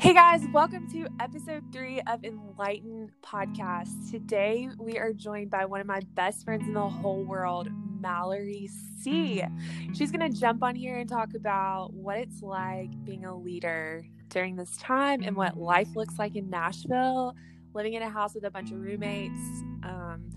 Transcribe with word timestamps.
Hey 0.00 0.14
guys, 0.14 0.40
welcome 0.54 0.88
to 0.92 1.06
episode 1.20 1.62
three 1.74 2.00
of 2.06 2.24
Enlighten 2.24 3.12
Podcast. 3.22 4.10
Today 4.10 4.66
we 4.78 4.96
are 4.96 5.12
joined 5.12 5.50
by 5.50 5.66
one 5.66 5.82
of 5.82 5.86
my 5.86 6.00
best 6.14 6.42
friends 6.42 6.66
in 6.66 6.72
the 6.72 6.88
whole 6.88 7.22
world, 7.22 7.68
Mallory 8.00 8.70
C. 8.98 9.44
She's 9.92 10.10
going 10.10 10.32
to 10.32 10.40
jump 10.40 10.62
on 10.62 10.74
here 10.74 10.96
and 10.96 11.06
talk 11.06 11.34
about 11.34 11.92
what 11.92 12.16
it's 12.16 12.40
like 12.40 12.88
being 13.04 13.26
a 13.26 13.36
leader 13.36 14.06
during 14.30 14.56
this 14.56 14.74
time 14.78 15.20
and 15.22 15.36
what 15.36 15.58
life 15.58 15.94
looks 15.94 16.18
like 16.18 16.34
in 16.34 16.48
Nashville, 16.48 17.36
living 17.74 17.92
in 17.92 18.00
a 18.00 18.08
house 18.08 18.34
with 18.34 18.44
a 18.44 18.50
bunch 18.50 18.70
of 18.72 18.80
roommates. 18.80 19.38
Um, 19.82 20.30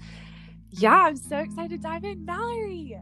yeah, 0.72 1.04
I'm 1.04 1.16
so 1.16 1.38
excited 1.38 1.70
to 1.70 1.77
dive 1.77 2.04
in. 2.04 2.26
Mallory, 2.26 2.98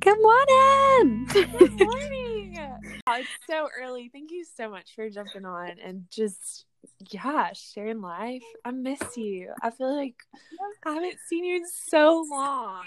Good 0.00 0.16
morning. 0.22 1.26
good 1.30 1.72
morning. 1.78 2.58
Oh, 3.06 3.12
it's 3.12 3.28
so 3.46 3.68
early. 3.78 4.08
Thank 4.10 4.30
you 4.30 4.44
so 4.44 4.70
much 4.70 4.94
for 4.94 5.10
jumping 5.10 5.44
on 5.44 5.72
and 5.84 6.04
just, 6.10 6.64
yeah, 7.10 7.50
sharing 7.52 8.00
life. 8.00 8.42
I 8.64 8.70
miss 8.70 8.98
you. 9.18 9.52
I 9.62 9.68
feel 9.68 9.94
like 9.94 10.14
I 10.86 10.94
haven't 10.94 11.18
seen 11.28 11.44
you 11.44 11.56
in 11.56 11.66
so 11.68 12.24
long. 12.30 12.84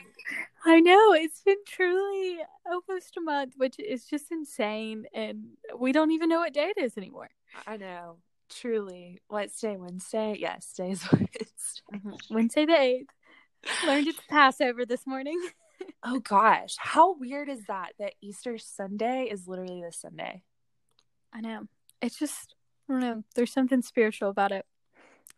I 0.65 0.79
know 0.79 1.13
it's 1.13 1.41
been 1.41 1.63
truly 1.67 2.39
almost 2.65 3.15
a 3.17 3.21
month, 3.21 3.53
which 3.57 3.75
is 3.77 4.05
just 4.05 4.31
insane, 4.31 5.05
and 5.13 5.43
we 5.77 5.91
don't 5.91 6.11
even 6.11 6.29
know 6.29 6.39
what 6.39 6.53
day 6.53 6.71
it 6.75 6.81
is 6.81 6.97
anymore. 6.97 7.29
I 7.67 7.77
know. 7.77 8.17
Truly. 8.49 9.21
What's 9.27 9.59
today? 9.59 9.77
Wednesday? 9.77 10.37
Yes, 10.39 10.73
today 10.73 10.91
is 10.91 11.03
Wednesday. 11.11 11.37
Mm-hmm. 11.93 12.33
Wednesday 12.33 12.65
the 12.65 12.79
eighth. 12.79 13.09
Learned 13.85 14.07
it's 14.07 14.19
Passover 14.27 14.83
this 14.85 15.05
morning. 15.05 15.39
Oh 16.03 16.19
gosh. 16.19 16.75
How 16.77 17.13
weird 17.13 17.49
is 17.49 17.65
that? 17.67 17.93
That 17.99 18.13
Easter 18.21 18.57
Sunday 18.57 19.29
is 19.31 19.47
literally 19.47 19.81
this 19.81 19.97
Sunday. 19.97 20.43
I 21.31 21.41
know. 21.41 21.67
It's 22.01 22.19
just 22.19 22.55
I 22.89 22.93
don't 22.93 23.01
know. 23.01 23.23
There's 23.35 23.53
something 23.53 23.81
spiritual 23.81 24.29
about 24.29 24.51
it. 24.51 24.65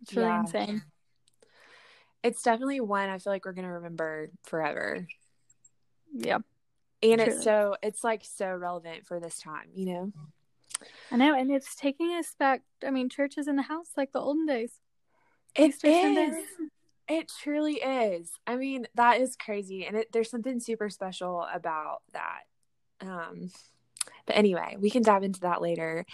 It's 0.02 0.14
really 0.14 0.30
Yeah. 0.30 0.40
insane. 0.42 0.84
It's 2.24 2.42
definitely 2.42 2.82
one 2.82 3.10
I 3.10 3.20
feel 3.20 3.32
like 3.32 3.46
we're 3.46 3.54
gonna 3.54 3.74
remember 3.74 4.32
forever. 4.44 5.08
Yeah, 6.12 6.40
And 7.04 7.22
it's 7.22 7.44
so 7.44 7.76
it's 7.84 8.04
like 8.04 8.24
so 8.24 8.56
relevant 8.56 9.06
for 9.06 9.20
this 9.20 9.40
time, 9.40 9.70
you 9.76 9.86
know? 9.86 10.14
I 11.12 11.18
know, 11.18 11.36
and 11.36 11.52
it's 11.52 11.76
taking 11.76 12.08
us 12.12 12.34
back. 12.40 12.64
I 12.86 12.90
mean, 12.90 13.10
church 13.10 13.38
is 13.38 13.48
in 13.48 13.56
the 13.58 13.62
house 13.64 13.90
like 13.96 14.12
the 14.12 14.20
olden 14.20 14.46
days. 14.46 14.80
It 15.54 15.70
Easter 15.70 15.92
Sunday. 15.92 16.44
It 17.08 17.32
truly 17.42 17.76
is. 17.76 18.32
I 18.48 18.56
mean, 18.56 18.88
that 18.96 19.22
is 19.22 19.36
crazy, 19.36 19.86
and 19.86 19.98
it, 19.98 20.12
there's 20.12 20.30
something 20.30 20.60
super 20.60 20.90
special 20.90 21.46
about 21.54 22.02
that. 22.14 22.42
Um, 23.02 23.52
but 24.26 24.36
anyway, 24.36 24.78
we 24.80 24.90
can 24.90 25.04
dive 25.04 25.24
into 25.24 25.42
that 25.42 25.62
later. 25.62 26.06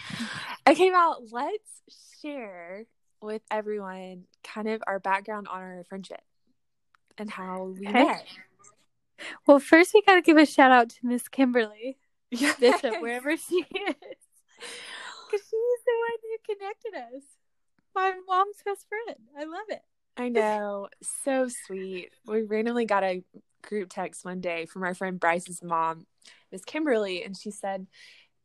Okay, 0.68 0.90
Mal, 0.90 1.24
let's 1.30 1.82
share 2.20 2.84
with 3.22 3.42
everyone 3.50 4.24
kind 4.44 4.68
of 4.68 4.82
our 4.86 4.98
background 4.98 5.48
on 5.48 5.60
our 5.60 5.84
friendship 5.88 6.20
and 7.16 7.30
how 7.30 7.74
we 7.78 7.86
Okay. 7.88 8.04
met. 8.04 8.26
Well, 9.46 9.60
first 9.60 9.94
we 9.94 10.02
got 10.02 10.16
to 10.16 10.22
give 10.22 10.36
a 10.36 10.46
shout 10.46 10.72
out 10.72 10.88
to 10.90 10.96
Miss 11.06 11.28
Kimberly 11.28 11.98
Yeah, 12.30 12.52
Bishop, 12.58 13.00
wherever 13.00 13.36
she 13.36 13.56
is, 13.56 13.66
because 13.68 15.40
she's 15.40 15.82
the 15.86 15.98
one 15.98 16.18
who 16.22 16.54
connected 16.54 16.94
us. 17.16 17.22
My 17.94 18.12
mom's 18.26 18.56
best 18.64 18.86
friend. 18.88 19.18
I 19.38 19.44
love 19.44 19.66
it. 19.68 19.82
I 20.16 20.28
know, 20.28 20.88
so 21.24 21.48
sweet. 21.66 22.10
We 22.26 22.42
randomly 22.42 22.84
got 22.84 23.02
a 23.02 23.24
group 23.62 23.88
text 23.90 24.24
one 24.24 24.40
day 24.40 24.66
from 24.66 24.82
our 24.82 24.94
friend 24.94 25.18
Bryce's 25.18 25.62
mom, 25.62 26.06
Miss 26.50 26.64
Kimberly, 26.64 27.24
and 27.24 27.36
she 27.36 27.50
said, 27.50 27.86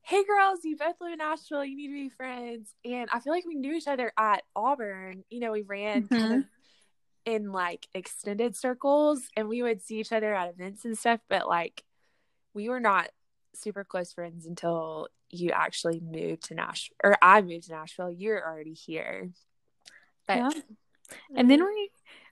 "Hey 0.01 0.23
girls, 0.23 0.59
you 0.63 0.77
both 0.77 0.95
live 1.01 1.13
in 1.13 1.17
Nashville. 1.17 1.65
You 1.65 1.75
need 1.75 1.87
to 1.87 1.93
be 1.93 2.09
friends." 2.09 2.73
And 2.85 3.09
I 3.11 3.19
feel 3.19 3.33
like 3.33 3.45
we 3.45 3.55
knew 3.55 3.73
each 3.73 3.87
other 3.87 4.13
at 4.17 4.43
Auburn. 4.55 5.23
You 5.29 5.41
know, 5.41 5.51
we 5.51 5.61
ran 5.61 6.07
kind 6.07 6.23
mm-hmm. 6.23 6.33
of 6.39 6.45
in 7.25 7.51
like 7.51 7.87
extended 7.93 8.55
circles, 8.55 9.27
and 9.35 9.49
we 9.49 9.61
would 9.61 9.81
see 9.81 9.99
each 9.99 10.13
other 10.13 10.33
at 10.33 10.49
events 10.49 10.85
and 10.85 10.97
stuff. 10.97 11.19
But 11.27 11.47
like, 11.47 11.83
we 12.53 12.69
were 12.69 12.79
not 12.79 13.09
super 13.53 13.83
close 13.83 14.13
friends 14.13 14.45
until 14.45 15.09
you 15.29 15.51
actually 15.51 15.99
moved 15.99 16.43
to 16.43 16.55
Nashville, 16.55 16.95
or 17.03 17.17
I 17.21 17.41
moved 17.41 17.65
to 17.65 17.73
Nashville. 17.73 18.11
You're 18.11 18.41
already 18.41 18.73
here. 18.73 19.31
But 20.25 20.37
Yeah. 20.37 20.49
And 21.35 21.49
then 21.49 21.59
mm-hmm. 21.59 21.67
we, 21.67 21.89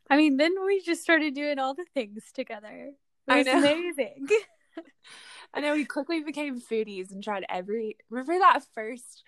I 0.09 0.17
mean, 0.17 0.37
then 0.37 0.53
we 0.65 0.81
just 0.81 1.01
started 1.01 1.33
doing 1.33 1.59
all 1.59 1.73
the 1.73 1.85
things 1.93 2.23
together. 2.33 2.91
It 3.27 3.31
I 3.31 3.37
was 3.37 3.45
know. 3.47 3.57
amazing. 3.59 4.27
I 5.53 5.61
know 5.61 5.73
we 5.73 5.85
quickly 5.85 6.21
became 6.21 6.59
foodies 6.59 7.11
and 7.11 7.23
tried 7.23 7.45
every. 7.49 7.97
Remember 8.09 8.37
that 8.39 8.61
first, 8.73 9.23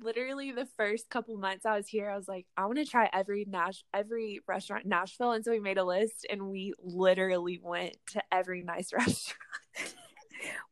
literally 0.00 0.52
the 0.52 0.66
first 0.76 1.10
couple 1.10 1.36
months 1.36 1.66
I 1.66 1.76
was 1.76 1.86
here, 1.88 2.10
I 2.10 2.16
was 2.16 2.28
like, 2.28 2.46
I 2.56 2.66
want 2.66 2.78
to 2.78 2.84
try 2.84 3.08
every 3.12 3.44
Nash, 3.46 3.84
every 3.92 4.40
restaurant 4.48 4.84
in 4.84 4.90
Nashville, 4.90 5.32
and 5.32 5.44
so 5.44 5.50
we 5.50 5.60
made 5.60 5.78
a 5.78 5.84
list, 5.84 6.26
and 6.30 6.48
we 6.48 6.72
literally 6.82 7.60
went 7.62 7.96
to 8.12 8.22
every 8.32 8.62
nice 8.62 8.92
restaurant. 8.92 9.94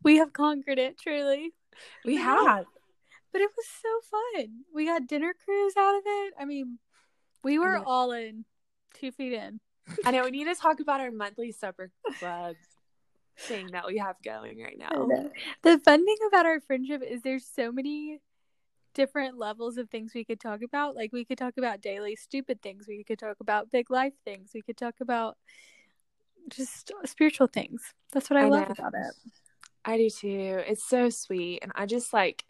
we 0.03 0.17
have 0.17 0.33
conquered 0.33 0.79
it, 0.79 0.99
truly. 0.99 1.53
We 2.05 2.15
Yeah. 2.15 2.23
have. 2.23 2.65
But 3.33 3.43
it 3.43 3.51
was 3.55 3.67
so 3.83 4.01
fun. 4.41 4.65
We 4.75 4.87
got 4.87 5.07
dinner 5.07 5.35
cruise 5.45 5.75
out 5.77 5.97
of 5.97 6.03
it. 6.07 6.35
I 6.41 6.47
mean, 6.47 6.79
we 7.43 7.59
were 7.59 7.79
all 7.85 8.13
in, 8.13 8.45
two 8.95 9.13
feet 9.13 9.33
in. 9.33 9.61
I 10.05 10.11
know 10.11 10.25
we 10.25 10.31
need 10.31 10.45
to 10.45 10.55
talk 10.55 10.81
about 10.81 11.01
our 11.01 11.11
monthly 11.11 11.53
supper 11.53 11.91
club 12.19 12.57
thing 13.39 13.69
that 13.73 13.87
we 13.87 13.99
have 13.99 14.17
going 14.25 14.61
right 14.61 14.79
now. 14.79 15.09
The 15.63 15.79
fun 15.79 16.05
thing 16.05 16.17
about 16.29 16.47
our 16.47 16.61
friendship 16.61 17.03
is 17.09 17.23
there's 17.23 17.47
so 17.47 17.71
many 17.71 18.21
different 18.95 19.39
levels 19.39 19.77
of 19.77 19.91
things 19.91 20.13
we 20.15 20.25
could 20.25 20.41
talk 20.41 20.63
about. 20.63 20.97
Like 20.97 21.13
we 21.13 21.25
could 21.25 21.39
talk 21.39 21.59
about 21.59 21.83
daily 21.83 22.17
stupid 22.17 22.63
things. 22.63 22.87
We 22.89 23.05
could 23.05 23.19
talk 23.19 23.37
about 23.41 23.71
big 23.71 23.91
life 23.91 24.15
things. 24.25 24.51
We 24.55 24.63
could 24.63 24.77
talk 24.77 24.95
about 25.01 25.37
just 26.49 26.93
spiritual 27.05 27.47
things. 27.47 27.93
That's 28.13 28.31
what 28.31 28.39
I, 28.39 28.47
I 28.47 28.49
love 28.49 28.69
know. 28.69 28.75
about 28.79 28.95
it. 28.95 29.15
I 29.85 29.99
do 29.99 30.11
too. 30.11 30.63
It's 30.67 30.89
so 30.89 31.11
sweet. 31.11 31.61
And 31.63 31.73
I 31.75 31.87
just 31.87 32.13
like, 32.13 32.45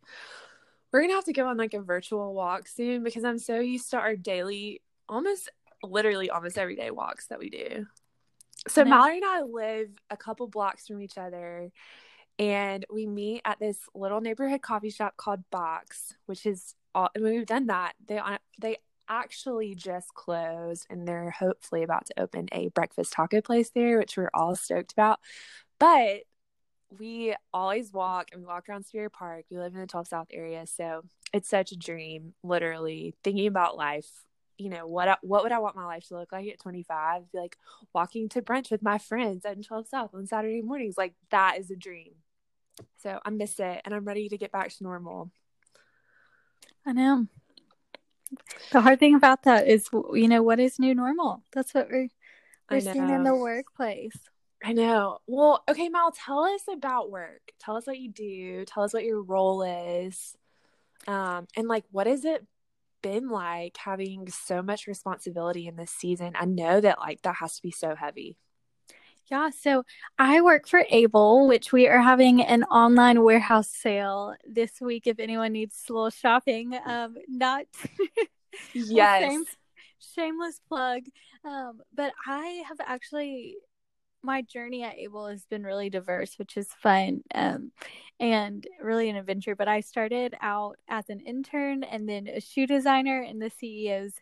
we're 0.97 1.09
to 1.09 1.15
have 1.15 1.25
to 1.27 1.33
go 1.35 1.47
on 1.47 1.59
like 1.59 1.75
a 1.75 1.81
virtual 1.81 2.33
walk 2.33 2.69
soon 2.69 3.03
because 3.03 3.23
I'm 3.23 3.39
so 3.39 3.61
used 3.61 3.91
to 3.91 3.99
our 3.99 4.17
daily, 4.17 4.81
almost 5.09 5.51
literally 5.83 6.31
almost 6.31 6.57
everyday 6.57 6.91
walks 6.91 7.27
that 7.27 7.39
we 7.39 7.51
do. 7.51 7.87
So 8.67 8.81
I. 8.81 8.85
Mallory 8.85 9.17
and 9.17 9.25
I 9.27 9.43
live 9.43 9.91
a 10.09 10.17
couple 10.17 10.47
blocks 10.47 10.87
from 10.87 11.03
each 11.03 11.19
other 11.19 11.71
and 12.39 12.87
we 12.91 13.07
meet 13.07 13.43
at 13.45 13.59
this 13.59 13.79
little 13.95 14.23
neighborhood 14.23 14.63
coffee 14.63 14.89
shop 14.89 15.19
called 15.19 15.41
Box, 15.51 16.15
which 16.25 16.47
is 16.47 16.75
all, 16.95 17.11
and 17.15 17.23
we've 17.23 17.45
done 17.45 17.67
that. 17.67 17.93
They, 18.07 18.19
on 18.19 18.39
they 18.59 18.79
actually 19.07 19.75
just 19.75 20.15
closed 20.15 20.87
and 20.89 21.07
they're 21.07 21.31
hopefully 21.31 21.83
about 21.83 22.07
to 22.07 22.21
open 22.21 22.49
a 22.53 22.69
breakfast 22.69 23.13
taco 23.13 23.43
place 23.43 23.71
there, 23.75 23.99
which 23.99 24.17
we're 24.17 24.31
all 24.33 24.55
stoked 24.55 24.93
about. 24.93 25.21
But 25.79 26.23
we 26.91 27.35
always 27.53 27.93
walk 27.93 28.29
and 28.33 28.43
we 28.43 28.47
walk 28.47 28.69
around 28.69 28.85
Sevier 28.85 29.11
Park. 29.11 29.45
We 29.51 29.59
live 29.59 29.75
in 29.75 29.81
the 29.81 29.87
12 29.87 30.09
South 30.09 30.29
area, 30.33 30.67
so 30.67 31.03
it's 31.33 31.49
such 31.49 31.73
a 31.73 31.77
dream. 31.77 32.35
Literally 32.43 33.15
thinking 33.25 33.47
about 33.47 33.77
life. 33.77 34.09
You 34.59 34.71
know 34.71 34.87
what? 34.87 35.09
I, 35.09 35.17
what 35.23 35.43
would 35.43 35.53
I 35.53 35.59
want 35.59 35.77
my 35.77 35.85
life 35.85 36.09
to 36.09 36.19
look 36.19 36.33
like 36.33 36.49
at 36.49 36.61
25? 36.61 37.31
Be 37.33 37.39
like 37.39 37.57
walking 37.95 38.29
to 38.31 38.43
brunch 38.43 38.71
with 38.71 38.83
my 38.83 38.99
friends 38.99 39.45
at 39.45 39.63
12 39.63 39.89
South 39.89 40.15
on 40.15 40.27
Saturday 40.27 40.63
mornings. 40.63 40.97
Like 40.97 41.15
that 41.31 41.59
is 41.59 41.71
a 41.71 41.77
dream. 41.77 42.13
So 42.99 43.19
I 43.25 43.31
miss 43.31 43.59
it, 43.59 43.81
and 43.85 43.95
I'm 43.95 44.05
ready 44.05 44.29
to 44.29 44.39
get 44.39 44.53
back 44.53 44.71
to 44.71 44.83
normal. 44.83 45.31
I 46.85 46.93
know. 46.93 47.27
The 48.71 48.81
hard 48.81 48.99
thing 48.99 49.15
about 49.15 49.43
that 49.45 49.67
is, 49.67 49.89
you 49.93 50.29
know, 50.29 50.43
what 50.43 50.61
is 50.61 50.79
new 50.79 50.95
normal? 50.95 51.43
That's 51.53 51.73
what 51.75 51.89
we're 51.91 52.09
we're 52.71 52.81
seeing 52.81 53.09
in 53.09 53.23
the 53.23 53.35
workplace. 53.35 54.19
I 54.67 54.73
know. 54.73 55.19
Well, 55.29 55.63
okay, 55.69 55.89
Mal, 55.89 56.11
tell 56.11 56.41
us 56.43 56.63
about 56.69 57.09
work. 57.09 57.53
Tell 57.61 57.77
us 57.77 57.87
what 57.87 58.01
you 58.01 58.11
do. 58.11 58.65
Tell 58.65 58.83
us 58.83 58.93
what 58.93 59.05
your 59.05 59.23
role 59.23 59.63
is. 59.63 60.37
Um, 61.07 61.47
and 61.57 61.69
like, 61.69 61.85
what 61.93 62.09
has 62.09 62.25
it 62.25 62.45
been 63.01 63.29
like 63.29 63.77
having 63.77 64.29
so 64.29 64.63
much 64.63 64.89
responsibility 64.89 65.69
in 65.69 65.77
this 65.77 65.93
season? 65.93 66.33
I 66.35 66.47
know 66.47 66.81
that 66.81 66.99
like 66.99 67.23
that 67.23 67.37
has 67.37 67.55
to 67.55 67.63
be 67.63 67.71
so 67.71 67.95
heavy. 67.95 68.39
Yeah, 69.31 69.51
so 69.51 69.85
I 70.19 70.41
work 70.41 70.67
for 70.67 70.85
Able, 70.91 71.47
which 71.47 71.73
we 71.73 71.87
are 71.87 72.03
having 72.03 72.43
an 72.43 72.65
online 72.65 73.23
warehouse 73.23 73.69
sale 73.69 74.35
this 74.49 74.81
week. 74.81 75.07
If 75.07 75.21
anyone 75.21 75.53
needs 75.53 75.81
a 75.89 75.93
little 75.93 76.11
shopping, 76.11 76.77
um, 76.85 77.15
not 77.29 77.67
Yes. 78.75 79.21
shame- 79.23 79.45
shameless 80.17 80.61
plug. 80.69 81.03
Um, 81.45 81.83
but 81.95 82.13
I 82.27 82.65
have 82.69 82.79
actually 82.85 83.59
my 84.27 84.43
journey 84.43 84.83
at 84.83 84.99
Able 84.99 85.29
has 85.29 85.47
been 85.47 85.63
really 85.63 85.89
diverse, 85.89 86.39
which 86.39 86.57
is 86.57 86.69
fun 86.83 87.23
um, 87.35 87.71
and 88.21 88.67
really 88.83 89.09
an 89.09 89.17
adventure. 89.17 89.57
But 89.57 89.69
I 89.69 89.81
started 89.81 90.35
out 90.43 90.77
as 90.89 91.09
an 91.09 91.21
intern 91.21 91.85
and 91.85 92.09
then 92.09 92.27
a 92.27 92.41
shoe 92.41 92.67
designer 92.67 93.23
and 93.23 93.41
the 93.41 93.51
CEO's 93.51 94.13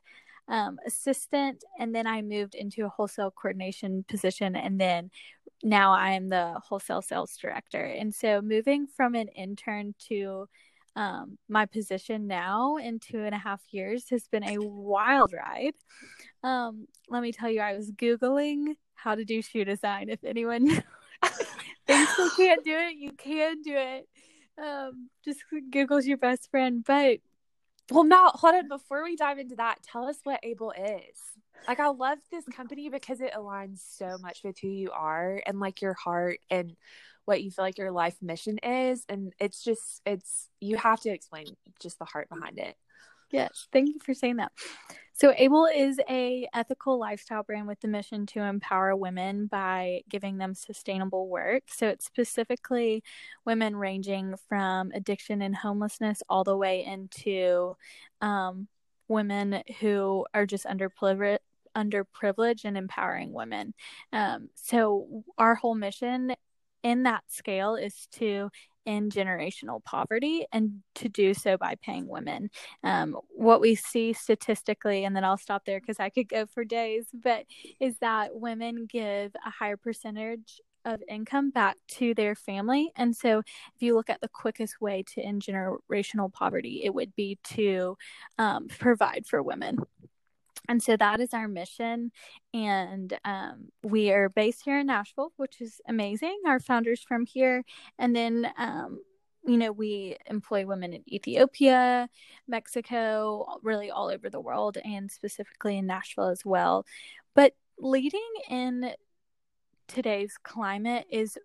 um, 0.46 0.78
assistant, 0.86 1.64
and 1.80 1.94
then 1.94 2.06
I 2.06 2.20
moved 2.22 2.54
into 2.54 2.84
a 2.84 2.90
wholesale 2.90 3.30
coordination 3.30 4.04
position, 4.06 4.54
and 4.54 4.78
then 4.78 5.10
now 5.62 5.92
I'm 5.92 6.28
the 6.28 6.60
wholesale 6.62 7.00
sales 7.00 7.36
director. 7.36 7.82
And 7.82 8.14
so 8.14 8.42
moving 8.42 8.86
from 8.86 9.14
an 9.14 9.28
intern 9.28 9.94
to 10.10 10.46
um, 10.96 11.38
my 11.48 11.66
position 11.66 12.26
now 12.26 12.76
in 12.76 13.00
two 13.00 13.20
and 13.24 13.34
a 13.34 13.38
half 13.38 13.62
years 13.70 14.10
has 14.10 14.28
been 14.28 14.44
a 14.44 14.58
wild 14.58 15.32
ride. 15.32 15.74
Um, 16.42 16.86
let 17.08 17.22
me 17.22 17.32
tell 17.32 17.50
you, 17.50 17.60
I 17.60 17.74
was 17.74 17.90
Googling 17.90 18.76
how 19.04 19.14
to 19.14 19.24
do 19.24 19.42
shoe 19.42 19.64
design. 19.64 20.08
If 20.08 20.24
anyone 20.24 20.66
thinks 21.86 22.16
they 22.16 22.28
can't 22.36 22.64
do 22.64 22.74
it, 22.76 22.96
you 22.96 23.12
can 23.12 23.60
do 23.62 23.76
it. 23.76 24.08
Um, 24.58 25.10
just 25.24 25.40
Google's 25.70 26.06
your 26.06 26.16
best 26.16 26.50
friend. 26.50 26.82
But 26.84 27.18
well, 27.90 28.04
now 28.04 28.30
hold 28.34 28.54
on. 28.54 28.68
Before 28.68 29.04
we 29.04 29.14
dive 29.14 29.38
into 29.38 29.56
that, 29.56 29.82
tell 29.82 30.06
us 30.06 30.16
what 30.24 30.40
Able 30.42 30.72
is. 30.72 31.18
Like, 31.68 31.80
I 31.80 31.88
love 31.88 32.18
this 32.30 32.44
company 32.46 32.88
because 32.88 33.20
it 33.20 33.32
aligns 33.32 33.80
so 33.96 34.16
much 34.18 34.40
with 34.42 34.58
who 34.58 34.68
you 34.68 34.90
are 34.90 35.42
and 35.46 35.60
like 35.60 35.82
your 35.82 35.94
heart 35.94 36.38
and 36.50 36.74
what 37.26 37.42
you 37.42 37.50
feel 37.50 37.64
like 37.64 37.78
your 37.78 37.92
life 37.92 38.16
mission 38.22 38.58
is. 38.58 39.04
And 39.08 39.32
it's 39.38 39.62
just, 39.62 40.00
it's, 40.04 40.48
you 40.60 40.76
have 40.76 41.00
to 41.00 41.10
explain 41.10 41.46
just 41.80 41.98
the 41.98 42.04
heart 42.04 42.28
behind 42.28 42.58
it. 42.58 42.76
Yes, 43.30 43.66
thank 43.72 43.88
you 43.88 43.98
for 44.04 44.14
saying 44.14 44.36
that. 44.36 44.52
So 45.16 45.32
Able 45.36 45.66
is 45.66 46.00
a 46.08 46.48
ethical 46.52 46.98
lifestyle 46.98 47.44
brand 47.44 47.68
with 47.68 47.78
the 47.80 47.86
mission 47.86 48.26
to 48.26 48.40
empower 48.40 48.96
women 48.96 49.46
by 49.46 50.02
giving 50.08 50.38
them 50.38 50.54
sustainable 50.54 51.28
work. 51.28 51.62
So 51.68 51.86
it's 51.86 52.04
specifically 52.04 53.04
women 53.44 53.76
ranging 53.76 54.34
from 54.48 54.90
addiction 54.92 55.40
and 55.40 55.54
homelessness 55.54 56.20
all 56.28 56.42
the 56.42 56.56
way 56.56 56.84
into 56.84 57.76
um, 58.20 58.66
women 59.06 59.62
who 59.78 60.26
are 60.34 60.46
just 60.46 60.64
underprivileged 60.64 61.38
underprivileged 61.76 62.64
and 62.64 62.76
empowering 62.76 63.32
women. 63.32 63.74
Um, 64.12 64.48
so 64.54 65.24
our 65.38 65.56
whole 65.56 65.74
mission 65.74 66.34
in 66.84 67.02
that 67.02 67.24
scale 67.28 67.74
is 67.74 68.06
to 68.12 68.50
end 68.86 69.12
generational 69.12 69.82
poverty 69.84 70.46
and 70.52 70.82
to 70.96 71.08
do 71.08 71.34
so 71.34 71.56
by 71.56 71.76
paying 71.82 72.08
women. 72.08 72.50
Um, 72.82 73.16
what 73.28 73.60
we 73.60 73.74
see 73.74 74.12
statistically, 74.12 75.04
and 75.04 75.14
then 75.14 75.24
I'll 75.24 75.38
stop 75.38 75.64
there 75.64 75.80
because 75.80 76.00
I 76.00 76.10
could 76.10 76.28
go 76.28 76.46
for 76.46 76.64
days, 76.64 77.06
but 77.12 77.44
is 77.80 77.98
that 77.98 78.34
women 78.34 78.86
give 78.88 79.32
a 79.46 79.50
higher 79.50 79.76
percentage 79.76 80.60
of 80.84 81.02
income 81.08 81.50
back 81.50 81.76
to 81.88 82.14
their 82.14 82.34
family. 82.34 82.92
And 82.96 83.16
so, 83.16 83.38
if 83.38 83.80
you 83.80 83.94
look 83.94 84.10
at 84.10 84.20
the 84.20 84.28
quickest 84.28 84.80
way 84.80 85.02
to 85.14 85.22
end 85.22 85.42
generational 85.42 86.32
poverty, 86.32 86.82
it 86.84 86.94
would 86.94 87.14
be 87.14 87.38
to 87.44 87.96
um, 88.38 88.68
provide 88.68 89.24
for 89.26 89.42
women. 89.42 89.78
And 90.68 90.82
so 90.82 90.96
that 90.96 91.20
is 91.20 91.34
our 91.34 91.48
mission. 91.48 92.10
And 92.52 93.18
um, 93.24 93.68
we 93.82 94.10
are 94.10 94.28
based 94.28 94.62
here 94.64 94.78
in 94.78 94.86
Nashville, 94.86 95.32
which 95.36 95.60
is 95.60 95.80
amazing. 95.86 96.40
Our 96.46 96.60
founders 96.60 97.02
from 97.02 97.26
here. 97.26 97.64
And 97.98 98.14
then, 98.16 98.50
um, 98.56 99.00
you 99.46 99.58
know, 99.58 99.72
we 99.72 100.16
employ 100.28 100.64
women 100.64 100.94
in 100.94 101.02
Ethiopia, 101.12 102.08
Mexico, 102.48 103.58
really 103.62 103.90
all 103.90 104.08
over 104.08 104.30
the 104.30 104.40
world, 104.40 104.78
and 104.82 105.10
specifically 105.10 105.76
in 105.76 105.86
Nashville 105.86 106.28
as 106.28 106.44
well. 106.44 106.86
But 107.34 107.54
leading 107.78 108.20
in 108.48 108.92
today's 109.86 110.38
climate 110.42 111.06
is 111.10 111.36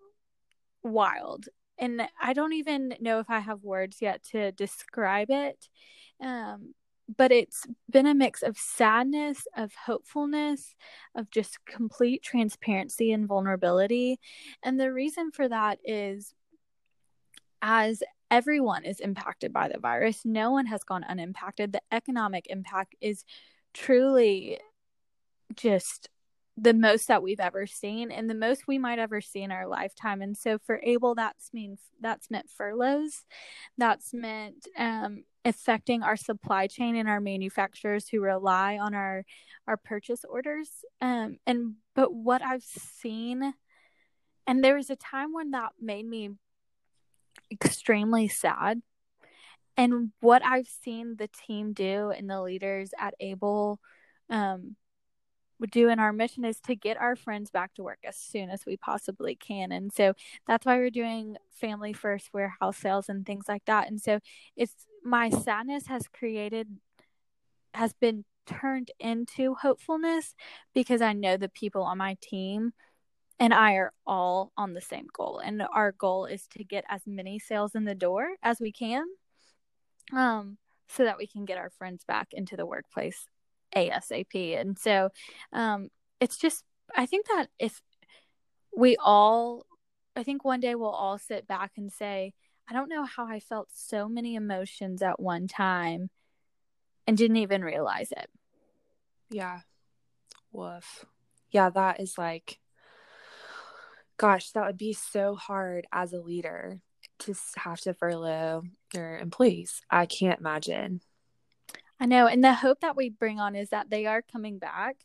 wild. 0.81 1.49
And 1.77 2.01
I 2.21 2.33
don't 2.33 2.53
even 2.53 2.95
know 2.99 3.19
if 3.19 3.29
I 3.29 3.39
have 3.39 3.63
words 3.63 3.97
yet 4.01 4.23
to 4.31 4.51
describe 4.51 5.29
it. 5.29 5.67
Um, 6.21 6.73
but 7.17 7.31
it's 7.31 7.65
been 7.89 8.05
a 8.05 8.13
mix 8.13 8.43
of 8.43 8.57
sadness, 8.57 9.47
of 9.55 9.73
hopefulness, 9.73 10.75
of 11.15 11.29
just 11.31 11.65
complete 11.65 12.21
transparency 12.21 13.11
and 13.11 13.27
vulnerability. 13.27 14.19
And 14.63 14.79
the 14.79 14.93
reason 14.93 15.31
for 15.31 15.47
that 15.49 15.79
is 15.83 16.33
as 17.61 18.03
everyone 18.29 18.85
is 18.85 18.99
impacted 18.99 19.51
by 19.51 19.69
the 19.69 19.79
virus, 19.79 20.21
no 20.23 20.51
one 20.51 20.67
has 20.67 20.83
gone 20.83 21.03
unimpacted. 21.03 21.71
The 21.71 21.81
economic 21.91 22.45
impact 22.47 22.95
is 23.01 23.25
truly 23.73 24.59
just 25.55 26.09
the 26.61 26.73
most 26.73 27.07
that 27.07 27.23
we've 27.23 27.39
ever 27.39 27.65
seen 27.65 28.11
and 28.11 28.29
the 28.29 28.35
most 28.35 28.67
we 28.67 28.77
might 28.77 28.99
ever 28.99 29.21
see 29.21 29.41
in 29.41 29.51
our 29.51 29.67
lifetime. 29.67 30.21
And 30.21 30.35
so 30.35 30.57
for 30.59 30.79
able 30.83 31.15
that's 31.15 31.53
mean 31.53 31.77
that's 32.01 32.29
meant 32.29 32.49
furloughs. 32.49 33.25
That's 33.77 34.13
meant 34.13 34.67
um, 34.77 35.23
affecting 35.45 36.03
our 36.03 36.17
supply 36.17 36.67
chain 36.67 36.95
and 36.95 37.07
our 37.07 37.21
manufacturers 37.21 38.07
who 38.09 38.19
rely 38.19 38.77
on 38.77 38.93
our 38.93 39.23
our 39.67 39.77
purchase 39.77 40.25
orders. 40.27 40.69
Um 41.01 41.37
and 41.47 41.75
but 41.95 42.13
what 42.13 42.41
i've 42.41 42.63
seen 42.63 43.53
and 44.45 44.63
there 44.63 44.75
was 44.75 44.89
a 44.89 44.95
time 44.95 45.31
when 45.33 45.51
that 45.51 45.73
made 45.79 46.07
me 46.07 46.31
extremely 47.51 48.27
sad. 48.27 48.81
And 49.77 50.11
what 50.19 50.43
i've 50.43 50.67
seen 50.67 51.15
the 51.17 51.29
team 51.29 51.71
do 51.73 52.09
and 52.09 52.29
the 52.29 52.41
leaders 52.41 52.91
at 52.99 53.13
able 53.19 53.79
um 54.29 54.75
do 55.67 55.89
in 55.89 55.99
our 55.99 56.13
mission 56.13 56.45
is 56.45 56.59
to 56.61 56.75
get 56.75 56.97
our 56.97 57.15
friends 57.15 57.51
back 57.51 57.73
to 57.75 57.83
work 57.83 57.99
as 58.03 58.17
soon 58.17 58.49
as 58.49 58.65
we 58.65 58.77
possibly 58.77 59.35
can. 59.35 59.71
And 59.71 59.91
so 59.91 60.13
that's 60.47 60.65
why 60.65 60.77
we're 60.77 60.89
doing 60.89 61.37
family 61.51 61.93
first 61.93 62.29
warehouse 62.33 62.77
sales 62.77 63.09
and 63.09 63.25
things 63.25 63.45
like 63.47 63.65
that. 63.65 63.87
And 63.87 63.99
so 64.01 64.19
it's 64.55 64.73
my 65.03 65.29
sadness 65.29 65.87
has 65.87 66.07
created, 66.07 66.67
has 67.73 67.93
been 67.93 68.25
turned 68.45 68.91
into 68.99 69.55
hopefulness 69.55 70.33
because 70.73 71.01
I 71.01 71.13
know 71.13 71.37
the 71.37 71.49
people 71.49 71.83
on 71.83 71.97
my 71.97 72.17
team 72.21 72.73
and 73.39 73.53
I 73.53 73.73
are 73.73 73.93
all 74.05 74.51
on 74.57 74.73
the 74.73 74.81
same 74.81 75.07
goal. 75.13 75.39
And 75.43 75.61
our 75.73 75.91
goal 75.91 76.25
is 76.25 76.47
to 76.57 76.63
get 76.63 76.83
as 76.89 77.01
many 77.05 77.39
sales 77.39 77.75
in 77.75 77.85
the 77.85 77.95
door 77.95 78.29
as 78.43 78.59
we 78.59 78.71
can. 78.71 79.05
Um, 80.11 80.57
so 80.89 81.03
that 81.03 81.19
we 81.19 81.27
can 81.27 81.45
get 81.45 81.59
our 81.59 81.69
friends 81.69 82.03
back 82.03 82.29
into 82.31 82.57
the 82.57 82.65
workplace 82.65 83.27
ASAP. 83.75 84.59
And 84.59 84.77
so 84.77 85.09
um, 85.53 85.89
it's 86.19 86.37
just, 86.37 86.63
I 86.95 87.05
think 87.05 87.27
that 87.27 87.47
if 87.59 87.81
we 88.75 88.97
all, 88.97 89.65
I 90.15 90.23
think 90.23 90.43
one 90.43 90.59
day 90.59 90.75
we'll 90.75 90.89
all 90.89 91.17
sit 91.17 91.47
back 91.47 91.71
and 91.77 91.91
say, 91.91 92.33
I 92.69 92.73
don't 92.73 92.89
know 92.89 93.03
how 93.03 93.25
I 93.25 93.39
felt 93.39 93.69
so 93.73 94.07
many 94.07 94.35
emotions 94.35 95.01
at 95.01 95.19
one 95.19 95.47
time 95.47 96.09
and 97.07 97.17
didn't 97.17 97.37
even 97.37 97.63
realize 97.63 98.11
it. 98.11 98.29
Yeah. 99.29 99.61
Woof. 100.51 101.05
Yeah, 101.51 101.69
that 101.71 101.99
is 101.99 102.17
like, 102.17 102.59
gosh, 104.17 104.51
that 104.51 104.65
would 104.65 104.77
be 104.77 104.93
so 104.93 105.35
hard 105.35 105.87
as 105.91 106.13
a 106.13 106.19
leader 106.19 106.81
to 107.19 107.33
have 107.57 107.79
to 107.81 107.93
furlough 107.93 108.63
your 108.93 109.17
employees. 109.17 109.81
I 109.89 110.05
can't 110.05 110.39
imagine. 110.39 111.01
I 111.99 112.05
know. 112.05 112.27
And 112.27 112.43
the 112.43 112.53
hope 112.53 112.79
that 112.81 112.95
we 112.95 113.09
bring 113.09 113.39
on 113.39 113.55
is 113.55 113.69
that 113.69 113.89
they 113.89 114.05
are 114.05 114.21
coming 114.21 114.57
back. 114.57 114.95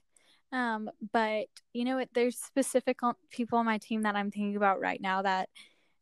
Um, 0.53 0.89
but 1.13 1.47
you 1.73 1.85
know, 1.85 1.97
what? 1.97 2.11
there's 2.15 2.39
specific 2.39 2.99
people 3.31 3.59
on 3.59 3.67
my 3.67 3.79
team 3.79 4.03
that 4.03 4.15
I'm 4.15 4.31
thinking 4.31 4.57
about 4.57 4.81
right 4.81 5.01
now 5.01 5.23
that 5.23 5.49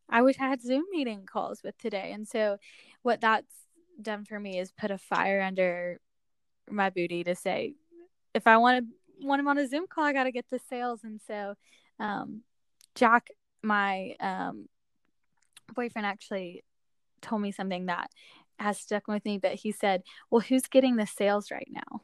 I 0.08 0.20
wish 0.20 0.38
I 0.38 0.48
had 0.48 0.60
Zoom 0.60 0.84
meeting 0.90 1.24
calls 1.24 1.62
with 1.62 1.78
today. 1.78 2.12
And 2.12 2.28
so 2.28 2.58
what 3.02 3.22
that's 3.22 3.54
done 4.00 4.24
for 4.26 4.38
me 4.38 4.58
is 4.58 4.70
put 4.70 4.90
a 4.90 4.98
fire 4.98 5.40
under 5.40 6.00
my 6.70 6.90
booty 6.90 7.24
to 7.24 7.34
say, 7.34 7.74
if 8.34 8.46
I 8.46 8.58
want 8.58 8.84
to 8.84 9.26
want 9.26 9.40
him 9.40 9.48
on 9.48 9.58
a 9.58 9.66
Zoom 9.66 9.86
call, 9.86 10.04
I 10.04 10.12
got 10.12 10.24
to 10.24 10.32
get 10.32 10.50
the 10.50 10.58
sales. 10.58 11.00
And 11.04 11.20
so, 11.26 11.54
um, 11.98 12.42
Jack, 12.94 13.28
my 13.62 14.14
um, 14.20 14.68
boyfriend, 15.74 16.06
actually 16.06 16.64
told 17.20 17.40
me 17.40 17.52
something 17.52 17.86
that 17.86 18.10
has 18.58 18.78
stuck 18.78 19.08
with 19.08 19.24
me, 19.24 19.38
but 19.38 19.54
he 19.54 19.72
said, 19.72 20.02
Well, 20.30 20.40
who's 20.40 20.66
getting 20.66 20.96
the 20.96 21.06
sales 21.06 21.50
right 21.50 21.68
now? 21.70 22.02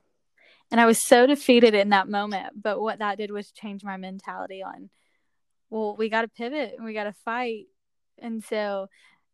And 0.71 0.81
I 0.81 0.87
was 0.87 0.99
so 0.99 1.27
defeated 1.27 1.75
in 1.75 1.91
that 1.91 2.09
moment. 2.09 2.61
But 2.61 2.81
what 2.81 2.99
that 2.99 3.19
did 3.19 3.31
was 3.31 3.51
change 3.51 3.85
my 3.85 3.97
mentality 3.97 4.63
on, 4.63 4.91
well, 5.71 5.97
we 5.97 6.09
got 6.09 6.23
to 6.23 6.29
pivot 6.29 6.75
and 6.77 6.85
we 6.85 6.93
got 6.93 7.05
to 7.05 7.15
fight. 7.25 7.67
And 8.19 8.45
so, 8.45 8.89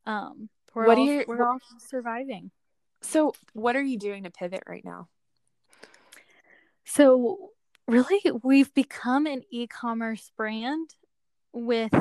um, 0.06 0.48
we're 0.74 0.86
what 0.86 0.98
all, 0.98 1.06
you, 1.06 1.24
we're 1.26 1.48
all 1.48 1.58
surviving. 1.78 2.50
So, 3.02 3.34
what 3.52 3.76
are 3.76 3.82
you 3.82 3.98
doing 3.98 4.24
to 4.24 4.30
pivot 4.30 4.64
right 4.66 4.84
now? 4.84 5.08
So, 6.84 7.50
really, 7.86 8.20
we've 8.42 8.72
become 8.74 9.26
an 9.26 9.42
e 9.50 9.66
commerce 9.66 10.30
brand 10.36 10.90
with 11.52 11.94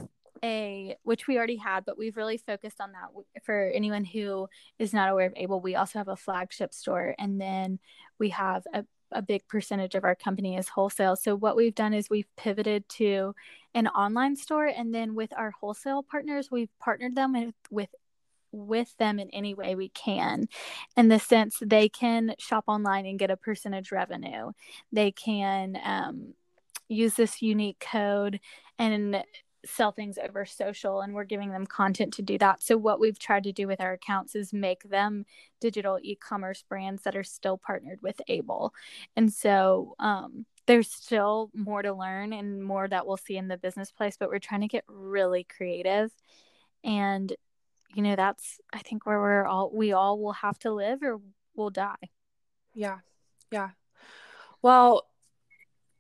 a 0.44 0.96
which 1.04 1.28
we 1.28 1.38
already 1.38 1.56
had 1.56 1.86
but 1.86 1.98
we've 1.98 2.18
really 2.18 2.38
focused 2.38 2.82
on 2.82 2.92
that 2.92 3.44
for 3.44 3.72
anyone 3.74 4.04
who 4.04 4.48
is 4.78 4.94
not 4.94 5.10
aware 5.10 5.28
of 5.28 5.34
able 5.36 5.62
we 5.62 5.76
also 5.76 6.00
have 6.00 6.10
a 6.10 6.16
flagship 6.16 6.74
store 6.74 7.16
and 7.18 7.40
then 7.40 7.80
we 8.20 8.30
have 8.30 8.64
a, 8.74 8.84
a 9.14 9.22
big 9.22 9.48
percentage 9.48 9.96
of 9.96 10.04
our 10.04 10.16
company 10.16 10.58
is 10.58 10.70
wholesale. 10.70 11.16
So 11.16 11.36
what 11.36 11.56
we've 11.56 11.76
done 11.76 11.94
is 11.94 12.10
we've 12.10 12.28
pivoted 12.36 12.88
to 12.90 13.36
an 13.74 13.88
online 13.88 14.36
store 14.36 14.66
and 14.66 14.94
then 14.94 15.16
with 15.16 15.32
our 15.38 15.52
wholesale 15.52 16.04
partners 16.04 16.50
we've 16.52 16.70
partnered 16.80 17.16
them 17.16 17.34
with, 17.34 17.56
with 17.70 17.90
with 18.52 18.96
them 18.98 19.20
in 19.20 19.32
any 19.32 19.56
way 19.56 19.74
we 19.74 19.90
can 19.90 20.48
in 20.96 21.08
the 21.08 21.18
sense 21.18 21.58
they 21.60 21.90
can 21.90 22.36
shop 22.38 22.66
online 22.68 23.08
and 23.08 23.18
get 23.18 23.32
a 23.32 23.38
percentage 23.38 23.92
revenue. 23.92 24.52
They 24.92 25.12
can 25.12 25.76
um, 25.84 26.34
use 26.88 27.16
this 27.16 27.42
unique 27.42 27.80
code 27.80 28.40
and 28.78 29.24
sell 29.66 29.92
things 29.92 30.18
over 30.18 30.46
social 30.46 31.02
and 31.02 31.14
we're 31.14 31.24
giving 31.24 31.52
them 31.52 31.66
content 31.66 32.14
to 32.14 32.22
do 32.22 32.38
that. 32.38 32.62
So 32.62 32.78
what 32.78 33.00
we've 33.00 33.20
tried 33.20 33.44
to 33.44 33.54
do 33.54 33.68
with 33.68 33.80
our 33.80 33.94
accounts 33.94 34.36
is 34.36 34.54
make 34.54 34.84
them 34.84 35.26
digital 35.62 36.00
e-commerce 36.02 36.64
brands 36.68 37.04
that 37.04 37.16
are 37.16 37.24
still 37.24 37.58
partnered 37.58 38.02
with 38.02 38.20
Able. 38.28 38.74
And 39.16 39.32
so 39.32 39.96
um, 40.00 40.46
there's 40.66 40.90
still 40.90 41.50
more 41.54 41.82
to 41.82 41.94
learn 41.94 42.34
and 42.34 42.64
more 42.64 42.88
that 42.88 43.08
we'll 43.08 43.18
see 43.18 43.38
in 43.38 43.48
the 43.48 43.58
business 43.58 43.92
place, 43.92 44.18
but 44.18 44.30
we're 44.30 44.40
trying 44.40 44.62
to 44.62 44.68
get 44.68 44.84
really 44.88 45.44
creative. 45.46 46.12
And 46.84 47.32
you 47.94 48.02
know, 48.02 48.16
that's 48.16 48.60
I 48.74 48.80
think 48.80 49.06
where 49.06 49.20
we're 49.20 49.46
all 49.46 49.72
we 49.74 49.94
all 49.94 50.20
will 50.20 50.34
have 50.34 50.58
to 50.60 50.72
live 50.72 51.04
or 51.04 51.22
we'll 51.56 51.70
die. 51.70 52.10
Yeah. 52.74 53.00
Yeah. 53.52 53.70
Well, 54.62 55.08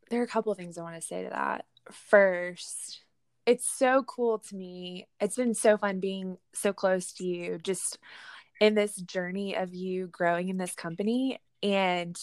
there 0.09 0.21
are 0.21 0.25
a 0.25 0.27
couple 0.27 0.51
of 0.51 0.57
things 0.57 0.77
I 0.77 0.81
want 0.81 0.95
to 0.95 1.07
say 1.07 1.23
to 1.23 1.29
that. 1.29 1.65
First, 1.91 3.02
it's 3.45 3.67
so 3.67 4.03
cool 4.03 4.39
to 4.39 4.55
me. 4.55 5.07
It's 5.19 5.35
been 5.35 5.53
so 5.53 5.77
fun 5.77 5.99
being 5.99 6.37
so 6.53 6.73
close 6.73 7.13
to 7.13 7.25
you 7.25 7.59
just 7.61 7.97
in 8.61 8.75
this 8.75 8.95
journey 8.95 9.55
of 9.55 9.73
you 9.73 10.07
growing 10.07 10.49
in 10.49 10.57
this 10.57 10.75
company 10.75 11.39
and 11.61 12.17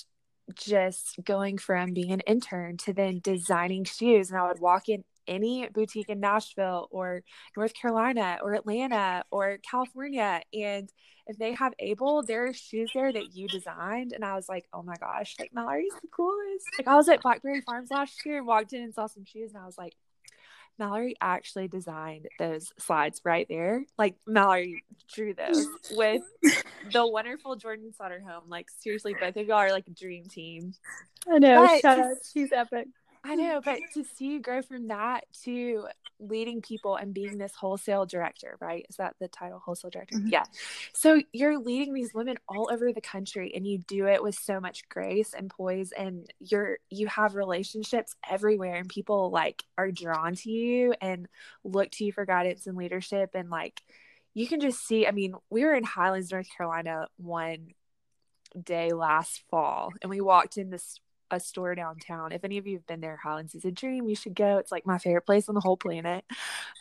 just 0.54 1.16
going 1.24 1.58
from 1.58 1.92
being 1.92 2.12
an 2.12 2.20
intern 2.20 2.76
to 2.78 2.92
then 2.92 3.20
designing 3.22 3.84
shoes. 3.84 4.30
And 4.30 4.38
I 4.38 4.48
would 4.48 4.60
walk 4.60 4.88
in 4.88 5.04
any 5.26 5.68
boutique 5.68 6.08
in 6.08 6.20
Nashville 6.20 6.88
or 6.90 7.22
North 7.56 7.74
Carolina 7.74 8.38
or 8.42 8.54
Atlanta 8.54 9.24
or 9.30 9.58
California. 9.58 10.40
And 10.52 10.90
if 11.26 11.36
they 11.38 11.52
have 11.54 11.74
Able, 11.78 12.22
there 12.22 12.46
are 12.46 12.54
shoes 12.54 12.90
there 12.94 13.12
that 13.12 13.34
you 13.34 13.46
designed. 13.46 14.12
And 14.12 14.24
I 14.24 14.34
was 14.34 14.48
like, 14.48 14.66
oh 14.72 14.82
my 14.82 14.96
gosh, 14.96 15.36
like 15.38 15.52
Mallory's 15.52 15.92
the 16.02 16.08
coolest. 16.08 16.66
Like 16.78 16.88
I 16.88 16.96
was 16.96 17.08
at 17.08 17.22
Blackberry 17.22 17.60
Farms 17.60 17.90
last 17.90 18.24
year 18.24 18.38
and 18.38 18.46
walked 18.46 18.72
in 18.72 18.82
and 18.82 18.94
saw 18.94 19.06
some 19.06 19.24
shoes 19.24 19.52
and 19.52 19.62
I 19.62 19.66
was 19.66 19.78
like, 19.78 19.94
Mallory 20.80 21.14
actually 21.20 21.68
designed 21.68 22.26
those 22.38 22.72
slides 22.78 23.20
right 23.24 23.46
there. 23.48 23.84
Like 23.98 24.16
Mallory 24.26 24.82
drew 25.14 25.34
those 25.34 25.66
with 25.92 26.22
the 26.92 27.06
wonderful 27.06 27.54
Jordan 27.54 27.92
Home. 28.00 28.44
Like 28.48 28.66
seriously, 28.80 29.14
both 29.14 29.36
of 29.36 29.46
y'all 29.46 29.58
are 29.58 29.70
like 29.70 29.86
a 29.86 29.92
dream 29.92 30.24
team. 30.24 30.72
I 31.30 31.38
know. 31.38 31.66
But 31.66 31.80
Shout 31.82 31.98
out. 31.98 32.16
She's 32.32 32.50
epic. 32.50 32.88
I 33.22 33.34
know, 33.34 33.60
but 33.62 33.80
to 33.94 34.04
see 34.04 34.32
you 34.32 34.40
grow 34.40 34.62
from 34.62 34.88
that 34.88 35.24
to 35.44 35.86
leading 36.18 36.62
people 36.62 36.96
and 36.96 37.12
being 37.12 37.36
this 37.36 37.54
wholesale 37.54 38.06
director, 38.06 38.56
right? 38.60 38.86
Is 38.88 38.96
that 38.96 39.14
the 39.20 39.28
title, 39.28 39.58
wholesale 39.58 39.90
director? 39.90 40.16
Mm-hmm. 40.16 40.28
Yeah. 40.28 40.44
So 40.94 41.20
you're 41.32 41.58
leading 41.58 41.92
these 41.92 42.14
women 42.14 42.36
all 42.48 42.70
over 42.72 42.92
the 42.92 43.00
country 43.00 43.52
and 43.54 43.66
you 43.66 43.78
do 43.78 44.06
it 44.06 44.22
with 44.22 44.36
so 44.36 44.58
much 44.58 44.88
grace 44.88 45.34
and 45.34 45.50
poise 45.50 45.92
and 45.92 46.32
you're 46.40 46.78
you 46.88 47.08
have 47.08 47.34
relationships 47.34 48.16
everywhere 48.28 48.76
and 48.76 48.88
people 48.88 49.30
like 49.30 49.64
are 49.76 49.90
drawn 49.90 50.34
to 50.36 50.50
you 50.50 50.94
and 51.00 51.28
look 51.62 51.90
to 51.92 52.04
you 52.04 52.12
for 52.12 52.24
guidance 52.24 52.66
and 52.66 52.76
leadership 52.76 53.30
and 53.34 53.50
like 53.50 53.82
you 54.32 54.46
can 54.46 54.60
just 54.60 54.86
see, 54.86 55.06
I 55.06 55.10
mean, 55.10 55.34
we 55.50 55.64
were 55.64 55.74
in 55.74 55.82
Highlands, 55.82 56.30
North 56.30 56.48
Carolina 56.56 57.08
one 57.16 57.74
day 58.60 58.92
last 58.92 59.42
fall 59.50 59.92
and 60.00 60.08
we 60.08 60.20
walked 60.20 60.56
in 60.56 60.70
this 60.70 61.00
a 61.30 61.40
store 61.40 61.74
downtown. 61.74 62.32
If 62.32 62.44
any 62.44 62.58
of 62.58 62.66
you 62.66 62.76
have 62.76 62.86
been 62.86 63.00
there, 63.00 63.16
Highlands 63.16 63.54
is 63.54 63.64
a 63.64 63.70
dream. 63.70 64.08
You 64.08 64.14
should 64.14 64.34
go. 64.34 64.58
It's 64.58 64.72
like 64.72 64.86
my 64.86 64.98
favorite 64.98 65.26
place 65.26 65.48
on 65.48 65.54
the 65.54 65.60
whole 65.60 65.76
planet. 65.76 66.24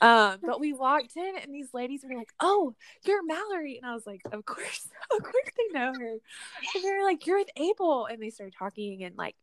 Um, 0.01 0.37
but 0.41 0.59
we 0.59 0.73
walked 0.73 1.15
in 1.15 1.35
and 1.41 1.53
these 1.53 1.73
ladies 1.73 2.03
were 2.03 2.15
like, 2.15 2.33
"Oh, 2.39 2.75
you're 3.05 3.23
Mallory," 3.23 3.77
and 3.77 3.85
I 3.85 3.93
was 3.93 4.05
like, 4.05 4.21
"Of 4.31 4.45
course, 4.45 4.87
of 5.11 5.23
course 5.23 5.51
they 5.57 5.79
know 5.79 5.93
her." 5.93 6.11
And 6.75 6.83
they're 6.83 7.03
like, 7.03 7.25
"You're 7.25 7.39
with 7.39 7.49
Able. 7.57 8.05
and 8.05 8.21
they 8.21 8.29
started 8.29 8.55
talking 8.57 9.03
and 9.03 9.17
like 9.17 9.35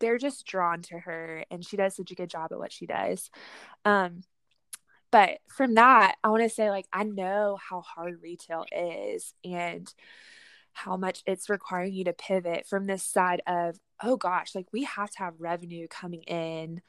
they're 0.00 0.18
just 0.18 0.46
drawn 0.46 0.82
to 0.82 0.98
her, 0.98 1.44
and 1.50 1.64
she 1.64 1.76
does 1.76 1.94
such 1.96 2.10
a 2.10 2.14
good 2.14 2.30
job 2.30 2.52
at 2.52 2.58
what 2.58 2.72
she 2.72 2.86
does. 2.86 3.30
Um, 3.84 4.22
but 5.10 5.38
from 5.48 5.74
that, 5.74 6.16
I 6.22 6.28
want 6.30 6.42
to 6.42 6.48
say 6.48 6.70
like 6.70 6.86
I 6.92 7.04
know 7.04 7.58
how 7.60 7.80
hard 7.82 8.22
retail 8.22 8.64
is, 8.72 9.34
and 9.44 9.92
how 10.84 10.96
much 10.96 11.22
it's 11.26 11.50
requiring 11.50 11.92
you 11.92 12.04
to 12.04 12.12
pivot 12.12 12.66
from 12.66 12.86
this 12.86 13.02
side 13.02 13.42
of 13.46 13.78
oh 14.02 14.16
gosh, 14.16 14.54
like 14.54 14.66
we 14.72 14.84
have 14.84 15.10
to 15.10 15.18
have 15.18 15.34
revenue 15.38 15.86
coming 15.88 16.22
in 16.22 16.80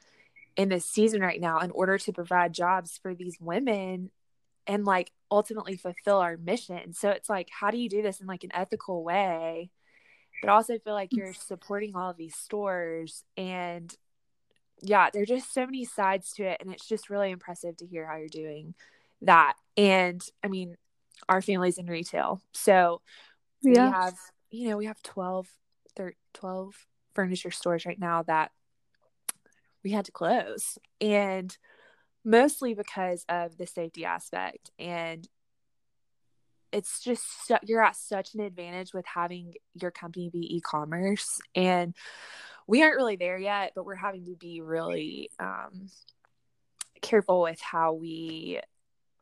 in 0.56 0.68
this 0.68 0.84
season 0.84 1.20
right 1.20 1.40
now 1.40 1.58
in 1.60 1.70
order 1.70 1.98
to 1.98 2.12
provide 2.12 2.52
jobs 2.52 2.98
for 3.02 3.14
these 3.14 3.36
women 3.40 4.10
and 4.66 4.84
like 4.84 5.10
ultimately 5.30 5.76
fulfill 5.76 6.18
our 6.18 6.36
mission. 6.36 6.92
So 6.92 7.10
it's 7.10 7.28
like, 7.28 7.48
how 7.50 7.70
do 7.70 7.78
you 7.78 7.88
do 7.88 8.02
this 8.02 8.20
in 8.20 8.26
like 8.26 8.44
an 8.44 8.54
ethical 8.54 9.02
way? 9.02 9.70
But 10.40 10.50
also 10.50 10.78
feel 10.78 10.94
like 10.94 11.10
mm. 11.10 11.18
you're 11.18 11.34
supporting 11.34 11.94
all 11.94 12.10
of 12.10 12.16
these 12.16 12.36
stores 12.36 13.24
and 13.36 13.94
yeah, 14.80 15.10
there's 15.12 15.28
just 15.28 15.54
so 15.54 15.64
many 15.64 15.84
sides 15.84 16.32
to 16.32 16.44
it. 16.44 16.58
And 16.60 16.72
it's 16.72 16.88
just 16.88 17.08
really 17.08 17.30
impressive 17.30 17.76
to 17.76 17.86
hear 17.86 18.06
how 18.06 18.16
you're 18.16 18.28
doing 18.28 18.74
that. 19.22 19.54
And 19.76 20.22
I 20.42 20.48
mean, 20.48 20.76
our 21.28 21.40
family's 21.40 21.78
in 21.78 21.86
retail. 21.86 22.40
So 22.52 23.00
yeah. 23.62 23.86
we 23.86 23.92
have, 23.92 24.14
you 24.50 24.68
know, 24.68 24.76
we 24.76 24.86
have 24.86 25.02
12, 25.02 25.48
13, 25.96 26.14
12 26.34 26.74
furniture 27.14 27.50
stores 27.50 27.86
right 27.86 27.98
now 27.98 28.22
that 28.22 28.50
we 29.84 29.90
had 29.90 30.04
to 30.06 30.12
close 30.12 30.78
and 31.00 31.56
mostly 32.24 32.74
because 32.74 33.24
of 33.28 33.56
the 33.58 33.66
safety 33.66 34.04
aspect 34.04 34.70
and 34.78 35.28
it's 36.72 37.00
just 37.00 37.24
you're 37.64 37.82
at 37.82 37.96
such 37.96 38.34
an 38.34 38.40
advantage 38.40 38.94
with 38.94 39.04
having 39.06 39.52
your 39.74 39.90
company 39.90 40.30
be 40.30 40.56
e-commerce 40.56 41.40
and 41.54 41.94
we 42.66 42.82
aren't 42.82 42.96
really 42.96 43.16
there 43.16 43.38
yet 43.38 43.72
but 43.74 43.84
we're 43.84 43.94
having 43.94 44.24
to 44.24 44.36
be 44.36 44.60
really 44.60 45.28
um, 45.38 45.88
careful 47.02 47.42
with 47.42 47.60
how 47.60 47.92
we 47.92 48.60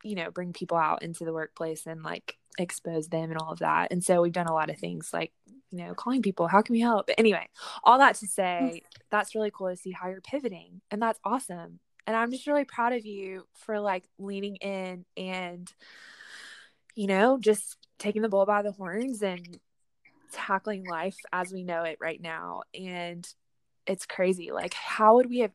you 0.02 0.14
know 0.14 0.30
bring 0.30 0.52
people 0.52 0.76
out 0.76 1.02
into 1.02 1.25
the 1.25 1.33
workplace 1.33 1.87
and 1.87 2.02
like 2.02 2.37
expose 2.59 3.09
them 3.09 3.30
and 3.30 3.38
all 3.38 3.52
of 3.52 3.61
that 3.61 3.92
and 3.92 4.02
so 4.04 4.21
we've 4.21 4.33
done 4.33 4.47
a 4.47 4.52
lot 4.52 4.71
of 4.71 4.76
things 4.76 5.11
like 5.12 5.33
you 5.71 5.78
know, 5.85 5.95
calling 5.95 6.23
people, 6.23 6.49
how 6.49 6.62
can 6.62 6.73
we 6.73 6.80
help? 6.80 7.07
But 7.07 7.19
anyway, 7.19 7.49
all 7.85 7.99
that 7.99 8.16
to 8.16 8.26
mm. 8.26 8.28
say, 8.28 8.83
that's 9.11 9.35
really 9.35 9.50
cool 9.52 9.71
to 9.71 9.76
see 9.76 9.92
how 9.92 10.09
you're 10.09 10.21
pivoting. 10.21 10.80
And 10.90 11.00
that's 11.00 11.21
awesome. 11.25 11.78
And 12.07 12.16
I'm 12.16 12.33
just 12.33 12.47
really 12.47 12.64
proud 12.64 12.92
of 12.92 13.07
you 13.07 13.47
for 13.54 13.78
like 13.78 14.04
leaning 14.19 14.57
in 14.57 15.04
and, 15.16 15.73
you 16.95 17.07
know, 17.07 17.38
just 17.38 17.76
taking 17.99 18.23
the 18.23 18.28
bull 18.28 18.47
by 18.47 18.62
the 18.62 18.73
horns 18.73 19.23
and 19.23 19.61
tackling 20.33 20.85
life 20.87 21.16
as 21.33 21.52
we 21.52 21.62
know 21.62 21.85
it 21.85 21.99
right 22.00 22.21
now. 22.21 22.62
And 22.75 23.28
it's 23.90 24.06
crazy. 24.06 24.52
Like, 24.52 24.73
how 24.73 25.16
would 25.16 25.28
we 25.28 25.40
have, 25.40 25.50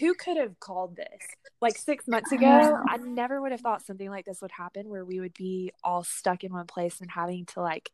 who 0.00 0.14
could 0.14 0.38
have 0.38 0.58
called 0.58 0.96
this? 0.96 1.20
Like 1.60 1.76
six 1.76 2.08
months 2.08 2.32
ago, 2.32 2.78
I 2.88 2.96
never 2.96 3.42
would 3.42 3.52
have 3.52 3.60
thought 3.60 3.84
something 3.84 4.08
like 4.08 4.24
this 4.24 4.40
would 4.40 4.52
happen 4.52 4.88
where 4.88 5.04
we 5.04 5.20
would 5.20 5.34
be 5.34 5.70
all 5.84 6.02
stuck 6.02 6.44
in 6.44 6.52
one 6.54 6.66
place 6.66 7.02
and 7.02 7.10
having 7.10 7.44
to 7.46 7.60
like 7.60 7.90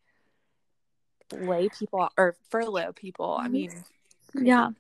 lay 1.33 1.69
people 1.77 2.09
or 2.17 2.37
furlough 2.51 2.93
people. 2.93 3.37
I 3.39 3.49
mean, 3.49 3.73
yeah. 4.33 4.71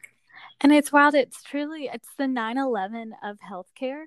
And 0.60 0.72
it's 0.72 0.92
wild. 0.92 1.14
It's 1.14 1.42
truly, 1.42 1.90
it's 1.92 2.08
the 2.16 2.28
9 2.28 2.56
11 2.56 3.14
of 3.20 3.38
healthcare. 3.40 4.04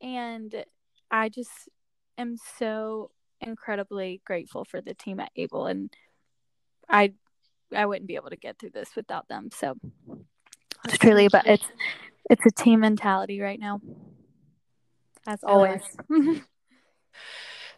And 0.00 0.64
I 1.10 1.30
just 1.30 1.68
am 2.16 2.36
so 2.58 3.10
incredibly 3.40 4.22
grateful 4.24 4.64
for 4.64 4.80
the 4.80 4.94
team 4.94 5.18
at 5.18 5.32
Able. 5.34 5.66
And 5.66 5.92
I, 6.88 7.14
I 7.74 7.86
wouldn't 7.86 8.06
be 8.06 8.16
able 8.16 8.30
to 8.30 8.36
get 8.36 8.58
through 8.58 8.70
this 8.70 8.90
without 8.96 9.28
them. 9.28 9.50
So 9.52 9.74
it's 10.84 10.98
truly, 10.98 11.28
but 11.28 11.46
it's, 11.46 11.64
it's 12.30 12.44
a 12.46 12.50
team 12.50 12.80
mentality 12.80 13.40
right 13.40 13.60
now. 13.60 13.80
As 15.26 15.42
always. 15.44 15.82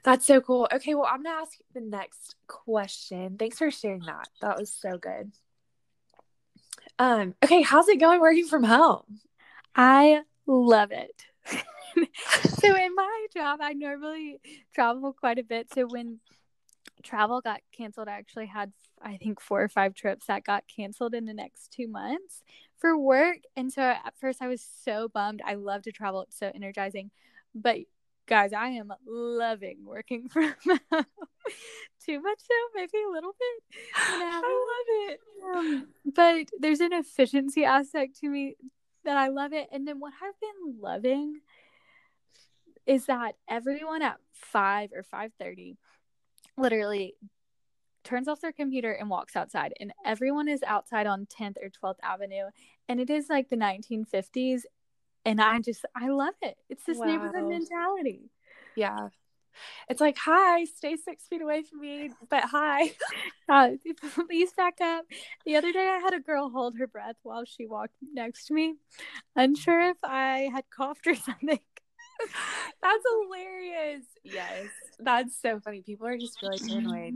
That's 0.05 0.27
so 0.27 0.41
cool. 0.41 0.69
Okay, 0.73 0.95
well, 0.95 1.09
I'm 1.11 1.23
going 1.23 1.35
to 1.35 1.41
ask 1.41 1.53
the 1.73 1.81
next 1.81 2.37
question. 2.47 3.37
Thanks 3.39 3.59
for 3.59 3.71
sharing 3.71 4.03
that. 4.03 4.29
That 4.43 4.59
was 4.59 4.71
so 4.71 4.99
good. 4.99 5.33
Um, 6.99 7.35
okay, 7.43 7.63
how's 7.63 7.89
it 7.89 7.99
going 7.99 8.21
working 8.21 8.47
from 8.47 8.65
home? 8.65 9.21
I 9.75 10.23
love 10.47 10.93
it. 10.93 11.25
so 11.47 12.77
in 12.77 12.95
my 12.95 13.27
job, 13.35 13.61
I 13.63 13.73
normally 13.73 14.41
travel 14.75 15.13
quite 15.13 15.39
a 15.39 15.43
bit. 15.43 15.73
So 15.73 15.87
when 15.87 16.21
travel 17.03 17.41
got 17.41 17.61
canceled, 17.73 18.09
I 18.09 18.13
actually 18.13 18.47
had 18.47 18.73
I 19.05 19.17
think 19.17 19.41
four 19.41 19.63
or 19.63 19.69
five 19.69 19.95
trips 19.95 20.27
that 20.27 20.45
got 20.45 20.65
canceled 20.67 21.15
in 21.15 21.27
the 21.27 21.35
next 21.35 21.73
two 21.73 21.89
months 21.89 22.43
for 22.79 22.97
work. 22.99 23.39
And 23.57 23.73
so 23.73 23.83
at 23.83 24.15
first 24.19 24.43
I 24.43 24.49
was 24.49 24.67
so 24.85 25.09
bummed. 25.09 25.43
I 25.45 25.55
love 25.55 25.83
to 25.83 25.93
travel, 25.93 26.23
it's 26.23 26.39
so 26.39 26.51
energizing. 26.55 27.11
But 27.55 27.79
guys, 28.27 28.53
I 28.53 28.69
am 28.69 28.93
loving 29.07 29.85
working 29.85 30.29
from 30.33 30.55
home. 30.65 31.07
Too 32.05 32.21
much 32.21 32.39
so, 32.41 32.55
maybe 32.75 32.99
a 33.07 33.13
little 33.13 33.35
bit. 33.39 33.79
I 33.97 34.41
love 34.41 35.11
it. 35.11 35.21
Um, 35.57 35.89
but 36.15 36.49
there's 36.59 36.81
an 36.81 36.93
efficiency 36.93 37.65
aspect 37.65 38.21
to 38.21 38.29
me 38.29 38.57
that 39.05 39.17
I 39.17 39.29
love 39.29 39.53
it. 39.53 39.69
And 39.73 39.87
then 39.87 40.01
what 40.01 40.13
I've 40.23 40.41
been 40.41 40.81
loving 40.81 41.41
is 42.87 43.07
that 43.07 43.37
everyone 43.49 44.03
at 44.03 44.17
five 44.33 44.91
or 44.95 45.03
five 45.03 45.33
thirty 45.39 45.77
literally 46.57 47.15
turns 48.05 48.29
off 48.29 48.41
their 48.41 48.53
computer 48.53 48.93
and 48.93 49.11
walks 49.11 49.35
outside 49.35 49.73
and 49.81 49.93
everyone 50.05 50.49
is 50.49 50.63
outside 50.63 51.07
on 51.07 51.27
10th 51.27 51.57
or 51.63 51.71
12th 51.71 51.99
avenue 52.03 52.45
and 52.89 53.01
it 53.01 53.11
is 53.11 53.29
like 53.29 53.49
the 53.49 53.57
1950s 53.57 54.63
and 55.25 55.41
I 55.41 55.61
just 55.61 55.85
I 55.97 56.09
love 56.09 56.35
it. 56.43 56.57
It's 56.69 56.85
this 56.85 56.99
neighborhood 56.99 57.49
mentality. 57.49 58.31
Yeah. 58.77 59.09
It's 59.89 60.01
like, 60.01 60.19
hi, 60.19 60.65
stay 60.65 60.97
six 60.97 61.27
feet 61.29 61.41
away 61.41 61.63
from 61.63 61.81
me, 61.81 62.11
but 62.29 62.45
hi. 62.45 62.93
Uh, 63.47 63.73
please 64.27 64.53
back 64.55 64.81
up. 64.81 65.05
The 65.45 65.57
other 65.57 65.71
day, 65.71 65.87
I 65.87 65.99
had 65.99 66.15
a 66.15 66.19
girl 66.19 66.49
hold 66.49 66.79
her 66.79 66.87
breath 66.87 67.17
while 67.25 67.45
she 67.45 67.67
walked 67.67 67.93
next 68.15 68.47
to 68.47 68.55
me, 68.55 68.77
unsure 69.37 69.91
if 69.91 69.99
I 70.03 70.49
had 70.51 70.65
coughed 70.75 71.07
or 71.07 71.15
something. 71.15 71.61
That's 72.83 73.05
hilarious. 73.23 74.07
Yes. 74.23 74.69
That's 74.99 75.37
so 75.43 75.61
funny. 75.61 75.83
People 75.83 76.07
are 76.07 76.17
just 76.17 76.41
really 76.43 76.59
paranoid. 76.59 77.15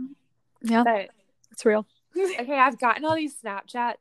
Yeah, 0.62 0.84
But 0.84 1.10
it's 1.52 1.64
real. 1.64 1.86
okay, 2.16 2.58
I've 2.58 2.78
gotten 2.78 3.04
all 3.04 3.14
these 3.14 3.36
Snapchats 3.36 3.96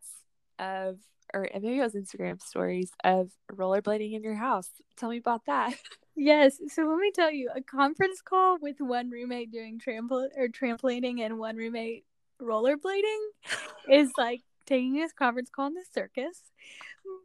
of, 0.59 0.97
or 1.33 1.49
maybe 1.53 1.77
it 1.79 1.81
was 1.81 1.93
Instagram 1.93 2.41
stories 2.41 2.91
of 3.03 3.31
rollerblading 3.51 4.13
in 4.13 4.23
your 4.23 4.35
house. 4.35 4.69
Tell 4.95 5.09
me 5.09 5.17
about 5.17 5.45
that. 5.45 5.75
Yes. 6.19 6.57
So 6.73 6.81
let 6.81 6.97
me 6.97 7.11
tell 7.11 7.31
you, 7.31 7.51
a 7.55 7.61
conference 7.61 8.23
call 8.23 8.57
with 8.59 8.77
one 8.79 9.11
roommate 9.11 9.51
doing 9.51 9.79
trampol 9.79 10.27
or 10.35 10.47
trampolining 10.47 11.21
and 11.21 11.37
one 11.37 11.55
roommate 11.55 12.05
rollerblading 12.41 13.19
is 13.87 14.11
like 14.17 14.41
taking 14.65 14.99
a 15.03 15.09
conference 15.09 15.51
call 15.51 15.67
in 15.67 15.75
the 15.75 15.85
circus. 15.93 16.41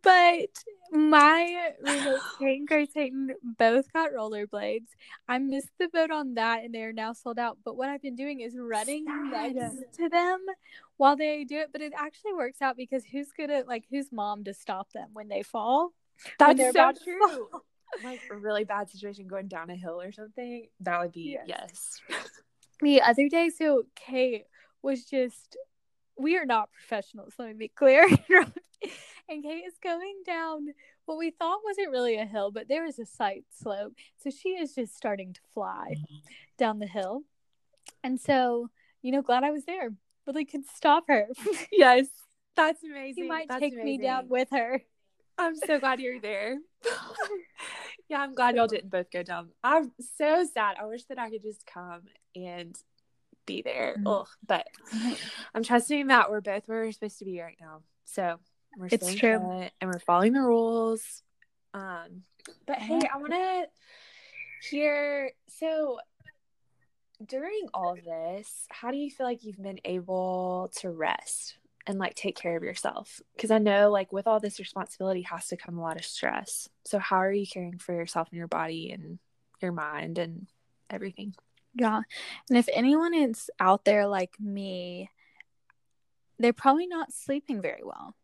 But 0.02 0.50
my 0.90 1.72
roommates, 1.80 2.22
Kate 2.38 2.58
and 2.58 2.68
Grace 2.68 2.90
both 3.58 3.92
got 3.92 4.10
rollerblades. 4.12 4.88
I 5.28 5.38
missed 5.38 5.70
the 5.78 5.88
boat 5.88 6.10
on 6.10 6.34
that 6.34 6.64
and 6.64 6.74
they 6.74 6.82
are 6.82 6.92
now 6.92 7.12
sold 7.12 7.38
out. 7.38 7.58
But 7.64 7.76
what 7.76 7.88
I've 7.88 8.02
been 8.02 8.16
doing 8.16 8.40
is 8.40 8.56
running 8.58 9.04
next 9.30 9.76
to 9.96 10.08
them 10.08 10.44
while 10.96 11.16
they 11.16 11.44
do 11.44 11.58
it. 11.58 11.70
But 11.72 11.82
it 11.82 11.92
actually 11.96 12.34
works 12.34 12.60
out 12.60 12.76
because 12.76 13.04
who's 13.04 13.30
good 13.32 13.50
at 13.50 13.68
like 13.68 13.84
whose 13.90 14.10
mom 14.12 14.44
to 14.44 14.54
stop 14.54 14.92
them 14.92 15.10
when 15.12 15.28
they 15.28 15.42
fall? 15.42 15.92
That's 16.38 16.60
so 16.72 16.92
true. 17.04 17.48
like 18.04 18.20
a 18.30 18.36
really 18.36 18.64
bad 18.64 18.90
situation 18.90 19.28
going 19.28 19.48
down 19.48 19.70
a 19.70 19.76
hill 19.76 20.00
or 20.00 20.12
something. 20.12 20.68
That 20.80 21.00
would 21.00 21.12
be 21.12 21.38
Yes. 21.46 22.00
yes. 22.08 22.30
the 22.82 23.00
other 23.00 23.28
day 23.28 23.48
so 23.48 23.84
kate 23.94 24.46
was 24.82 25.04
just 25.04 25.56
we 26.18 26.36
are 26.36 26.44
not 26.44 26.68
professionals 26.72 27.32
let 27.38 27.48
me 27.48 27.54
be 27.54 27.68
clear 27.68 28.08
and 29.28 29.42
kate 29.42 29.64
is 29.66 29.74
going 29.82 30.22
down 30.26 30.68
what 31.06 31.18
we 31.18 31.30
thought 31.30 31.60
wasn't 31.64 31.90
really 31.90 32.16
a 32.16 32.24
hill 32.24 32.50
but 32.50 32.68
there 32.68 32.86
is 32.86 32.98
a 32.98 33.06
slight 33.06 33.44
slope 33.50 33.92
so 34.16 34.30
she 34.30 34.50
is 34.50 34.74
just 34.74 34.96
starting 34.96 35.32
to 35.32 35.40
fly 35.54 35.94
down 36.58 36.78
the 36.78 36.86
hill 36.86 37.22
and 38.04 38.20
so 38.20 38.68
you 39.02 39.12
know 39.12 39.22
glad 39.22 39.44
i 39.44 39.50
was 39.50 39.64
there 39.64 39.90
really 40.26 40.44
could 40.44 40.66
stop 40.66 41.04
her 41.08 41.26
Yes. 41.72 42.06
That's 42.54 42.84
amazing. 42.84 43.24
she 43.24 43.28
might 43.28 43.48
That's 43.48 43.60
take 43.60 43.74
me 43.74 43.96
down 43.98 44.28
with 44.28 44.48
her 44.50 44.82
I'm 45.38 45.56
so 45.56 45.78
glad 45.78 46.00
you're 46.00 46.20
there. 46.20 46.58
yeah, 48.08 48.20
I'm 48.20 48.34
glad 48.34 48.54
y'all 48.54 48.66
didn't 48.66 48.90
both 48.90 49.10
go 49.10 49.22
down. 49.22 49.48
I'm 49.64 49.92
so 50.18 50.46
sad. 50.52 50.76
I 50.80 50.84
wish 50.84 51.04
that 51.04 51.18
I 51.18 51.30
could 51.30 51.42
just 51.42 51.66
come 51.66 52.02
and 52.36 52.76
be 53.46 53.62
there. 53.62 53.96
Mhm. 53.98 54.20
Ugh, 54.20 54.28
but 54.46 54.66
I'm 55.54 55.62
trusting 55.64 56.08
that 56.08 56.30
we're 56.30 56.40
both 56.40 56.68
where 56.68 56.82
we're 56.82 56.92
supposed 56.92 57.18
to 57.18 57.24
be 57.24 57.40
right 57.40 57.56
now. 57.60 57.82
So 58.04 58.38
we're 58.76 58.88
It's 58.90 59.14
true. 59.14 59.38
put 59.38 59.72
and 59.80 59.90
we're 59.92 59.98
following 60.00 60.32
the 60.32 60.40
rules. 60.40 61.22
Um, 61.74 62.22
but 62.66 62.78
hey, 62.78 63.00
I 63.12 63.18
want 63.18 63.32
to 63.32 63.64
hear. 64.68 65.32
So 65.48 65.98
during 67.24 67.68
all 67.72 67.92
of 67.92 68.04
this, 68.04 68.66
how 68.70 68.90
do 68.90 68.96
you 68.96 69.10
feel 69.10 69.26
like 69.26 69.44
you've 69.44 69.62
been 69.62 69.80
able 69.84 70.70
to 70.76 70.90
rest 70.90 71.56
and 71.86 71.98
like 71.98 72.14
take 72.14 72.36
care 72.36 72.56
of 72.56 72.62
yourself? 72.62 73.20
Because 73.36 73.50
I 73.50 73.58
know 73.58 73.90
like 73.90 74.12
with 74.12 74.26
all 74.26 74.40
this 74.40 74.58
responsibility 74.58 75.22
has 75.22 75.48
to 75.48 75.56
come 75.56 75.78
a 75.78 75.82
lot 75.82 75.96
of 75.96 76.04
stress. 76.04 76.68
So 76.84 76.98
how 76.98 77.16
are 77.16 77.32
you 77.32 77.46
caring 77.46 77.78
for 77.78 77.94
yourself 77.94 78.28
and 78.30 78.38
your 78.38 78.48
body 78.48 78.90
and 78.92 79.18
your 79.60 79.72
mind 79.72 80.18
and 80.18 80.46
everything? 80.90 81.34
Yeah. 81.74 82.02
And 82.48 82.58
if 82.58 82.68
anyone 82.72 83.14
is 83.14 83.50
out 83.58 83.84
there 83.84 84.06
like 84.06 84.34
me, 84.38 85.10
they're 86.38 86.52
probably 86.52 86.86
not 86.86 87.12
sleeping 87.12 87.62
very 87.62 87.82
well. 87.84 88.14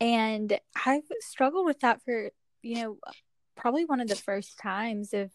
And 0.00 0.58
I've 0.86 1.04
struggled 1.20 1.66
with 1.66 1.80
that 1.80 2.02
for, 2.02 2.30
you 2.62 2.82
know, 2.82 2.98
probably 3.56 3.84
one 3.84 4.00
of 4.00 4.08
the 4.08 4.16
first 4.16 4.58
times 4.58 5.14
of, 5.14 5.30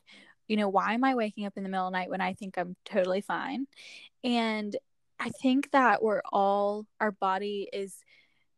you 0.48 0.58
know, 0.58 0.68
why 0.68 0.94
am 0.94 1.04
I 1.04 1.16
waking 1.16 1.46
up 1.46 1.54
in 1.58 1.64
the 1.64 1.70
middle 1.70 1.88
of 1.88 1.94
the 1.94 1.98
night 1.98 2.10
when 2.10 2.22
I 2.22 2.34
think 2.34 2.58
I'm 2.58 2.76
totally 2.86 3.22
fine? 3.22 3.68
And 4.24 4.76
I 5.20 5.30
think 5.30 5.72
that 5.72 6.04
we're 6.04 6.22
all, 6.32 6.86
our 7.00 7.12
body 7.12 7.70
is, 7.72 7.96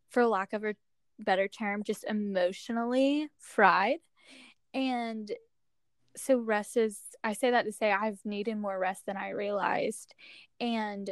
for 0.10 0.26
lack 0.26 0.54
of 0.54 0.64
a 0.64 0.76
better 1.20 1.48
term, 1.48 1.84
just 1.84 2.04
emotionally 2.04 3.30
fried. 3.40 4.00
And 4.74 5.32
so 6.16 6.38
rest 6.38 6.78
is 6.78 7.00
i 7.24 7.34
say 7.34 7.52
that 7.52 7.64
to 7.64 7.72
say 7.72 7.92
i've 7.92 8.20
needed 8.26 8.58
more 8.58 8.78
rest 8.78 9.06
than 9.06 9.18
i 9.18 9.30
realized 9.30 10.14
and 10.60 11.12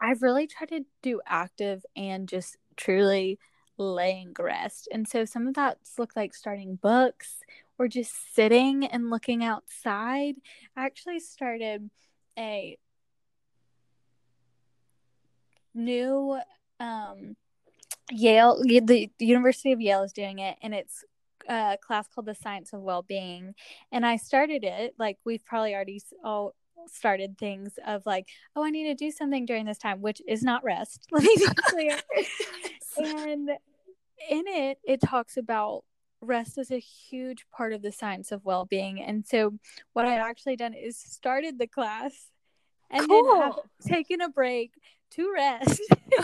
i've 0.00 0.22
really 0.22 0.46
tried 0.46 0.68
to 0.68 0.84
do 1.02 1.20
active 1.26 1.84
and 1.96 2.28
just 2.28 2.56
truly 2.76 3.38
laying 3.78 4.34
rest. 4.38 4.88
And 4.92 5.06
so 5.06 5.24
some 5.24 5.46
of 5.46 5.54
that's 5.54 5.98
looked 5.98 6.16
like 6.16 6.34
starting 6.34 6.76
books 6.76 7.38
or 7.78 7.88
just 7.88 8.34
sitting 8.34 8.86
and 8.86 9.10
looking 9.10 9.44
outside. 9.44 10.36
I 10.76 10.84
actually 10.84 11.20
started 11.20 11.90
a 12.38 12.78
new 15.76 16.38
um 16.78 17.36
yale 18.12 18.62
the 18.62 19.10
university 19.18 19.72
of 19.72 19.80
yale 19.80 20.02
is 20.02 20.12
doing 20.12 20.38
it 20.38 20.56
and 20.62 20.72
it's 20.72 21.04
a 21.48 21.76
class 21.80 22.06
called 22.06 22.26
the 22.26 22.34
science 22.34 22.72
of 22.72 22.80
well-being. 22.80 23.54
And 23.92 24.06
i 24.06 24.16
started 24.16 24.64
it 24.64 24.94
like 24.98 25.18
we've 25.24 25.44
probably 25.44 25.74
already 25.74 26.00
all 26.22 26.54
started 26.86 27.38
things 27.38 27.78
of 27.86 28.04
like 28.06 28.28
oh 28.56 28.64
i 28.64 28.70
need 28.70 28.84
to 28.84 28.94
do 28.94 29.10
something 29.10 29.46
during 29.46 29.64
this 29.64 29.78
time 29.78 30.00
which 30.00 30.20
is 30.28 30.42
not 30.42 30.64
rest 30.64 31.06
let 31.12 31.22
me 31.22 31.34
be 31.36 31.46
clear 31.56 31.98
and 33.26 33.50
in 34.30 34.44
it 34.46 34.78
it 34.84 35.00
talks 35.00 35.36
about 35.36 35.84
rest 36.20 36.56
is 36.56 36.70
a 36.70 36.78
huge 36.78 37.44
part 37.54 37.72
of 37.72 37.82
the 37.82 37.92
science 37.92 38.32
of 38.32 38.44
well-being. 38.44 39.02
And 39.02 39.26
so 39.26 39.54
what 39.92 40.06
i've 40.06 40.20
actually 40.20 40.56
done 40.56 40.74
is 40.74 40.98
started 40.98 41.58
the 41.58 41.66
class 41.66 42.12
and 42.90 43.08
then 43.08 43.24
have 43.40 43.58
taken 43.86 44.20
a 44.20 44.28
break 44.28 44.72
to 45.12 45.32
rest. 45.32 45.80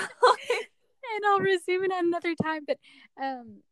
And 1.13 1.27
i'll 1.27 1.41
resume 1.41 1.83
it 1.83 1.91
another 1.93 2.37
time. 2.41 2.65
But 2.67 2.79
um 3.21 3.63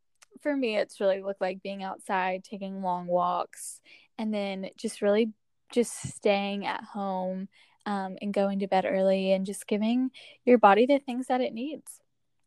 for 0.43 0.57
me 0.57 0.77
it's 0.77 1.01
really 1.01 1.23
looked 1.23 1.41
like 1.41 1.63
being 1.63 1.83
outside 1.83 2.43
taking 2.45 2.83
long 2.83 3.07
walks 3.07 3.81
and 4.19 4.35
then 4.35 4.71
just 4.77 5.03
really 5.03 5.33
just 5.73 6.15
staying 6.15 6.67
at 6.67 6.83
home 6.83 7.49
um, 7.87 8.17
and 8.21 8.35
going 8.35 8.59
to 8.59 8.67
bed 8.67 8.85
early 8.87 9.33
and 9.33 9.47
just 9.47 9.67
giving 9.67 10.11
your 10.45 10.59
body 10.59 10.87
the 10.87 10.99
things 10.99 11.27
that 11.27 11.41
it 11.41 11.53
needs 11.53 12.01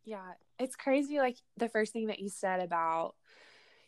Yeah, 0.05 0.33
it's 0.59 0.75
crazy. 0.75 1.19
Like 1.19 1.37
the 1.57 1.69
first 1.69 1.93
thing 1.93 2.07
that 2.07 2.19
you 2.19 2.29
said 2.29 2.59
about 2.61 3.15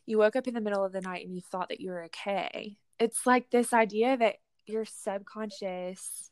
you 0.06 0.18
woke 0.18 0.36
up 0.36 0.48
in 0.48 0.54
the 0.54 0.62
middle 0.62 0.84
of 0.84 0.92
the 0.92 1.02
night 1.02 1.26
and 1.26 1.34
you 1.34 1.42
thought 1.42 1.70
that 1.70 1.80
you 1.80 1.92
were 1.92 2.04
okay. 2.06 2.78
It's 3.00 3.26
like 3.26 3.50
this 3.50 3.74
idea 3.74 4.18
that 4.18 4.36
your 4.66 4.86
subconscious, 4.86 6.30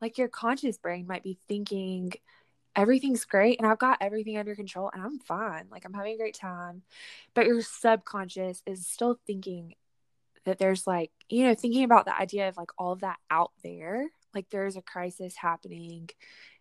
like 0.00 0.18
your 0.18 0.28
conscious 0.28 0.78
brain, 0.78 1.06
might 1.06 1.22
be 1.22 1.38
thinking 1.48 2.12
everything's 2.74 3.24
great 3.24 3.58
and 3.58 3.68
I've 3.68 3.78
got 3.78 3.98
everything 4.00 4.38
under 4.38 4.54
control 4.54 4.90
and 4.92 5.02
I'm 5.02 5.18
fine. 5.18 5.66
Like 5.70 5.84
I'm 5.84 5.92
having 5.92 6.14
a 6.14 6.18
great 6.18 6.34
time. 6.34 6.82
But 7.34 7.46
your 7.46 7.60
subconscious 7.60 8.62
is 8.66 8.86
still 8.86 9.18
thinking 9.26 9.74
that 10.44 10.58
there's 10.58 10.86
like, 10.86 11.10
you 11.28 11.44
know, 11.44 11.54
thinking 11.54 11.84
about 11.84 12.06
the 12.06 12.18
idea 12.18 12.48
of 12.48 12.56
like 12.56 12.70
all 12.78 12.92
of 12.92 13.00
that 13.00 13.18
out 13.30 13.52
there. 13.62 14.08
Like 14.34 14.48
there's 14.50 14.76
a 14.76 14.82
crisis 14.82 15.36
happening 15.36 16.08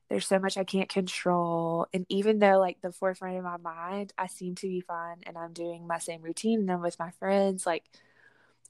there's 0.10 0.28
so 0.28 0.40
much 0.40 0.58
I 0.58 0.64
can't 0.64 0.90
control. 0.90 1.88
And 1.94 2.06
even 2.10 2.40
though, 2.40 2.60
like, 2.60 2.82
the 2.82 2.92
forefront 2.92 3.38
of 3.38 3.44
my 3.44 3.58
mind, 3.58 4.14
I 4.18 4.28
seem 4.28 4.56
to 4.56 4.68
be 4.68 4.82
fine 4.82 5.18
and 5.24 5.38
I'm 5.38 5.54
doing 5.54 5.88
my 5.88 6.00
same 6.00 6.22
routine 6.22 6.62
and 6.62 6.72
I'm 6.72 6.82
with 6.82 7.00
my 7.00 7.12
friends, 7.12 7.66
like, 7.66 7.84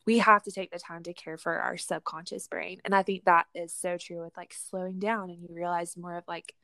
we 0.06 0.18
have 0.20 0.44
to 0.44 0.52
take 0.52 0.72
the 0.72 0.80
time 0.80 1.04
to 1.04 1.14
care 1.14 1.38
for 1.38 1.60
our 1.60 1.78
subconscious 1.78 2.48
brain. 2.48 2.82
And 2.84 2.96
I 2.96 3.04
think 3.04 3.26
that 3.26 3.46
is 3.54 3.74
so 3.74 3.98
true 3.98 4.24
with 4.24 4.36
like 4.36 4.54
slowing 4.54 4.98
down 4.98 5.30
and 5.30 5.40
you 5.42 5.50
realize 5.52 5.96
more 5.96 6.16
of 6.16 6.24
like 6.28 6.56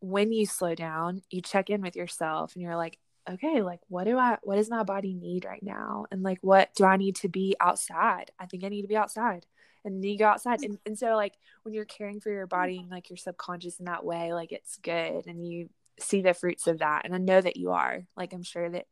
when 0.00 0.32
you 0.32 0.46
slow 0.46 0.74
down, 0.74 1.20
you 1.30 1.42
check 1.42 1.68
in 1.68 1.82
with 1.82 1.94
yourself 1.94 2.54
and 2.54 2.62
you're 2.62 2.76
like, 2.76 2.98
okay, 3.28 3.60
like, 3.60 3.80
what 3.88 4.04
do 4.04 4.16
I, 4.16 4.38
what 4.42 4.56
does 4.56 4.70
my 4.70 4.82
body 4.82 5.12
need 5.12 5.44
right 5.44 5.62
now? 5.62 6.06
And 6.10 6.22
like, 6.22 6.38
what 6.40 6.74
do 6.74 6.84
I 6.84 6.96
need 6.96 7.16
to 7.16 7.28
be 7.28 7.54
outside? 7.60 8.30
I 8.38 8.46
think 8.46 8.64
I 8.64 8.68
need 8.68 8.82
to 8.82 8.88
be 8.88 8.96
outside 8.96 9.44
and 9.84 9.96
then 9.96 10.02
you 10.02 10.18
go 10.18 10.26
outside 10.26 10.60
mm. 10.60 10.66
and, 10.66 10.78
and 10.86 10.98
so 10.98 11.14
like 11.14 11.34
when 11.62 11.74
you're 11.74 11.84
caring 11.84 12.20
for 12.20 12.30
your 12.30 12.46
body 12.46 12.78
and 12.78 12.90
like 12.90 13.10
your 13.10 13.16
subconscious 13.16 13.78
in 13.78 13.86
that 13.86 14.04
way 14.04 14.32
like 14.32 14.52
it's 14.52 14.76
good 14.78 15.26
and 15.26 15.46
you 15.46 15.68
see 15.98 16.22
the 16.22 16.34
fruits 16.34 16.66
of 16.66 16.78
that 16.78 17.04
and 17.04 17.14
i 17.14 17.18
know 17.18 17.40
that 17.40 17.56
you 17.56 17.70
are 17.70 18.02
like 18.16 18.32
i'm 18.32 18.42
sure 18.42 18.70
that 18.70 18.86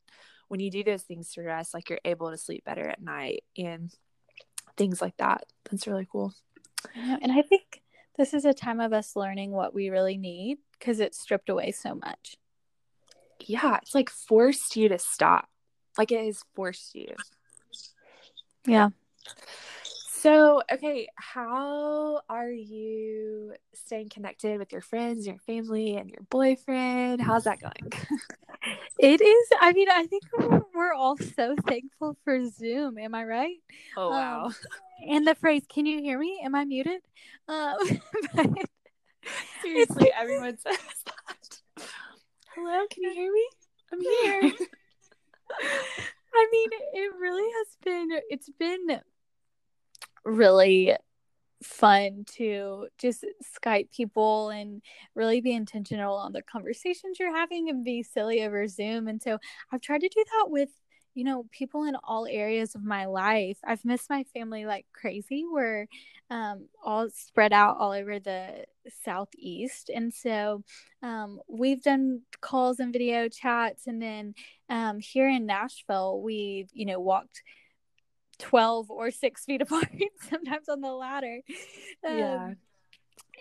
when 0.48 0.60
you 0.60 0.70
do 0.70 0.82
those 0.82 1.02
things 1.02 1.32
to 1.32 1.42
rest 1.42 1.74
like 1.74 1.88
you're 1.88 2.00
able 2.04 2.30
to 2.30 2.36
sleep 2.36 2.64
better 2.64 2.88
at 2.88 3.02
night 3.02 3.44
and 3.56 3.92
things 4.76 5.02
like 5.02 5.16
that. 5.18 5.44
That's 5.70 5.86
really 5.86 6.08
cool. 6.10 6.32
And 6.94 7.32
i 7.32 7.42
think 7.42 7.82
this 8.16 8.32
is 8.32 8.44
a 8.44 8.54
time 8.54 8.80
of 8.80 8.92
us 8.92 9.14
learning 9.14 9.52
what 9.52 9.74
we 9.74 9.90
really 9.90 10.16
need 10.16 10.58
because 10.72 11.00
it's 11.00 11.20
stripped 11.20 11.48
away 11.48 11.72
so 11.72 11.94
much. 11.94 12.36
Yeah 13.40 13.78
it's 13.82 13.94
like 13.94 14.10
forced 14.10 14.76
you 14.76 14.88
to 14.88 14.98
stop. 14.98 15.48
Like 15.98 16.12
it 16.12 16.24
has 16.24 16.42
forced 16.54 16.94
you. 16.94 17.14
Yeah. 18.66 18.88
So, 20.28 20.60
okay, 20.70 21.08
how 21.14 22.20
are 22.28 22.50
you 22.50 23.54
staying 23.72 24.10
connected 24.10 24.58
with 24.58 24.72
your 24.72 24.82
friends, 24.82 25.26
your 25.26 25.38
family, 25.38 25.96
and 25.96 26.10
your 26.10 26.20
boyfriend? 26.28 27.22
How's 27.22 27.44
that 27.44 27.60
going? 27.62 27.92
It 28.98 29.22
is. 29.22 29.48
I 29.58 29.72
mean, 29.72 29.88
I 29.88 30.06
think 30.06 30.24
we're, 30.36 30.60
we're 30.74 30.92
all 30.92 31.16
so 31.16 31.54
thankful 31.66 32.18
for 32.24 32.46
Zoom. 32.50 32.98
Am 32.98 33.14
I 33.14 33.24
right? 33.24 33.56
Oh, 33.96 34.10
wow. 34.10 34.46
Um, 34.46 34.54
and 35.08 35.26
the 35.26 35.34
phrase, 35.36 35.62
can 35.72 35.86
you 35.86 36.02
hear 36.02 36.18
me? 36.18 36.40
Am 36.44 36.54
I 36.54 36.64
muted? 36.64 37.00
Um, 37.46 37.78
Seriously, 39.62 40.10
everyone 40.14 40.58
says 40.58 40.76
that. 41.06 41.86
Hello, 42.54 42.84
can 42.90 43.04
you 43.04 43.14
hear 43.14 43.32
me? 43.32 43.48
I'm 43.92 44.00
here. 44.00 44.52
I 46.34 46.48
mean, 46.52 46.68
it 46.92 47.12
really 47.18 47.50
has 47.58 47.76
been, 47.82 48.20
it's 48.28 48.50
been 48.58 49.00
really 50.24 50.94
fun 51.62 52.24
to 52.36 52.86
just 52.98 53.24
Skype 53.42 53.90
people 53.90 54.50
and 54.50 54.82
really 55.14 55.40
be 55.40 55.52
intentional 55.52 56.14
on 56.14 56.32
the 56.32 56.42
conversations 56.42 57.18
you're 57.18 57.34
having 57.34 57.68
and 57.68 57.84
be 57.84 58.02
silly 58.02 58.44
over 58.44 58.66
Zoom. 58.68 59.08
And 59.08 59.20
so 59.20 59.38
I've 59.72 59.80
tried 59.80 60.02
to 60.02 60.08
do 60.08 60.24
that 60.24 60.50
with, 60.50 60.68
you 61.14 61.24
know, 61.24 61.46
people 61.50 61.84
in 61.84 61.96
all 62.04 62.26
areas 62.30 62.74
of 62.74 62.84
my 62.84 63.06
life. 63.06 63.58
I've 63.64 63.84
missed 63.84 64.08
my 64.08 64.24
family 64.34 64.66
like 64.66 64.86
crazy. 64.92 65.44
We're 65.50 65.86
um, 66.30 66.68
all 66.84 67.08
spread 67.10 67.52
out 67.52 67.78
all 67.78 67.92
over 67.92 68.20
the 68.20 68.64
southeast. 69.04 69.90
And 69.92 70.14
so 70.14 70.62
um, 71.02 71.40
we've 71.48 71.82
done 71.82 72.22
calls 72.40 72.78
and 72.78 72.92
video 72.92 73.28
chats. 73.28 73.88
And 73.88 74.00
then 74.00 74.34
um, 74.68 75.00
here 75.00 75.28
in 75.28 75.46
Nashville, 75.46 76.20
we've, 76.22 76.68
you 76.72 76.86
know, 76.86 77.00
walked 77.00 77.42
12 78.38 78.90
or 78.90 79.10
six 79.10 79.44
feet 79.46 79.62
apart, 79.62 79.88
sometimes 80.30 80.68
on 80.68 80.80
the 80.80 80.92
ladder. 80.92 81.40
Um, 82.06 82.16
yeah. 82.16 82.50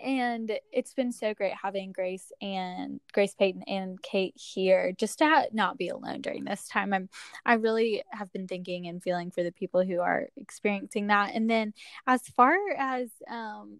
And 0.00 0.52
it's 0.72 0.94
been 0.94 1.10
so 1.10 1.34
great 1.34 1.54
having 1.60 1.90
Grace 1.90 2.30
and 2.40 3.00
Grace 3.12 3.34
Payton 3.34 3.64
and 3.64 4.00
Kate 4.00 4.34
here 4.36 4.92
just 4.92 5.18
to 5.18 5.26
ha- 5.26 5.46
not 5.52 5.76
be 5.76 5.88
alone 5.88 6.20
during 6.20 6.44
this 6.44 6.68
time. 6.68 6.92
I'm 6.92 7.08
I 7.44 7.54
really 7.54 8.04
have 8.10 8.32
been 8.32 8.46
thinking 8.46 8.86
and 8.86 9.02
feeling 9.02 9.32
for 9.32 9.42
the 9.42 9.50
people 9.50 9.84
who 9.84 10.00
are 10.00 10.28
experiencing 10.36 11.08
that. 11.08 11.34
And 11.34 11.50
then 11.50 11.74
as 12.06 12.22
far 12.22 12.54
as 12.76 13.08
um 13.28 13.78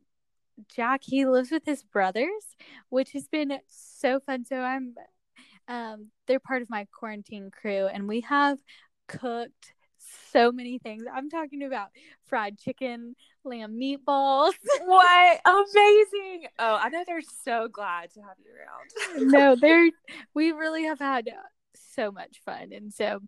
Jack, 0.68 1.02
he 1.04 1.24
lives 1.24 1.52
with 1.52 1.64
his 1.64 1.84
brothers, 1.84 2.56
which 2.88 3.12
has 3.12 3.28
been 3.28 3.56
so 3.68 4.18
fun. 4.18 4.44
So 4.44 4.56
I'm 4.56 4.96
um 5.68 6.08
they're 6.26 6.40
part 6.40 6.62
of 6.62 6.70
my 6.70 6.86
quarantine 6.92 7.50
crew 7.52 7.86
and 7.86 8.08
we 8.08 8.22
have 8.22 8.58
cooked 9.06 9.72
so 10.32 10.52
many 10.52 10.78
things. 10.78 11.04
I'm 11.12 11.30
talking 11.30 11.62
about 11.62 11.88
fried 12.26 12.58
chicken, 12.58 13.14
lamb 13.44 13.78
meatballs. 13.78 14.52
what 14.84 15.40
amazing! 15.44 16.48
Oh, 16.58 16.78
I 16.80 16.88
know 16.88 17.04
they're 17.06 17.20
so 17.44 17.68
glad 17.68 18.10
to 18.14 18.20
have 18.20 18.36
you 18.38 18.50
around. 18.52 19.30
no, 19.32 19.56
they're 19.56 19.90
we 20.34 20.52
really 20.52 20.84
have 20.84 20.98
had 20.98 21.28
so 21.74 22.10
much 22.10 22.40
fun, 22.44 22.72
and 22.72 22.92
so 22.92 23.20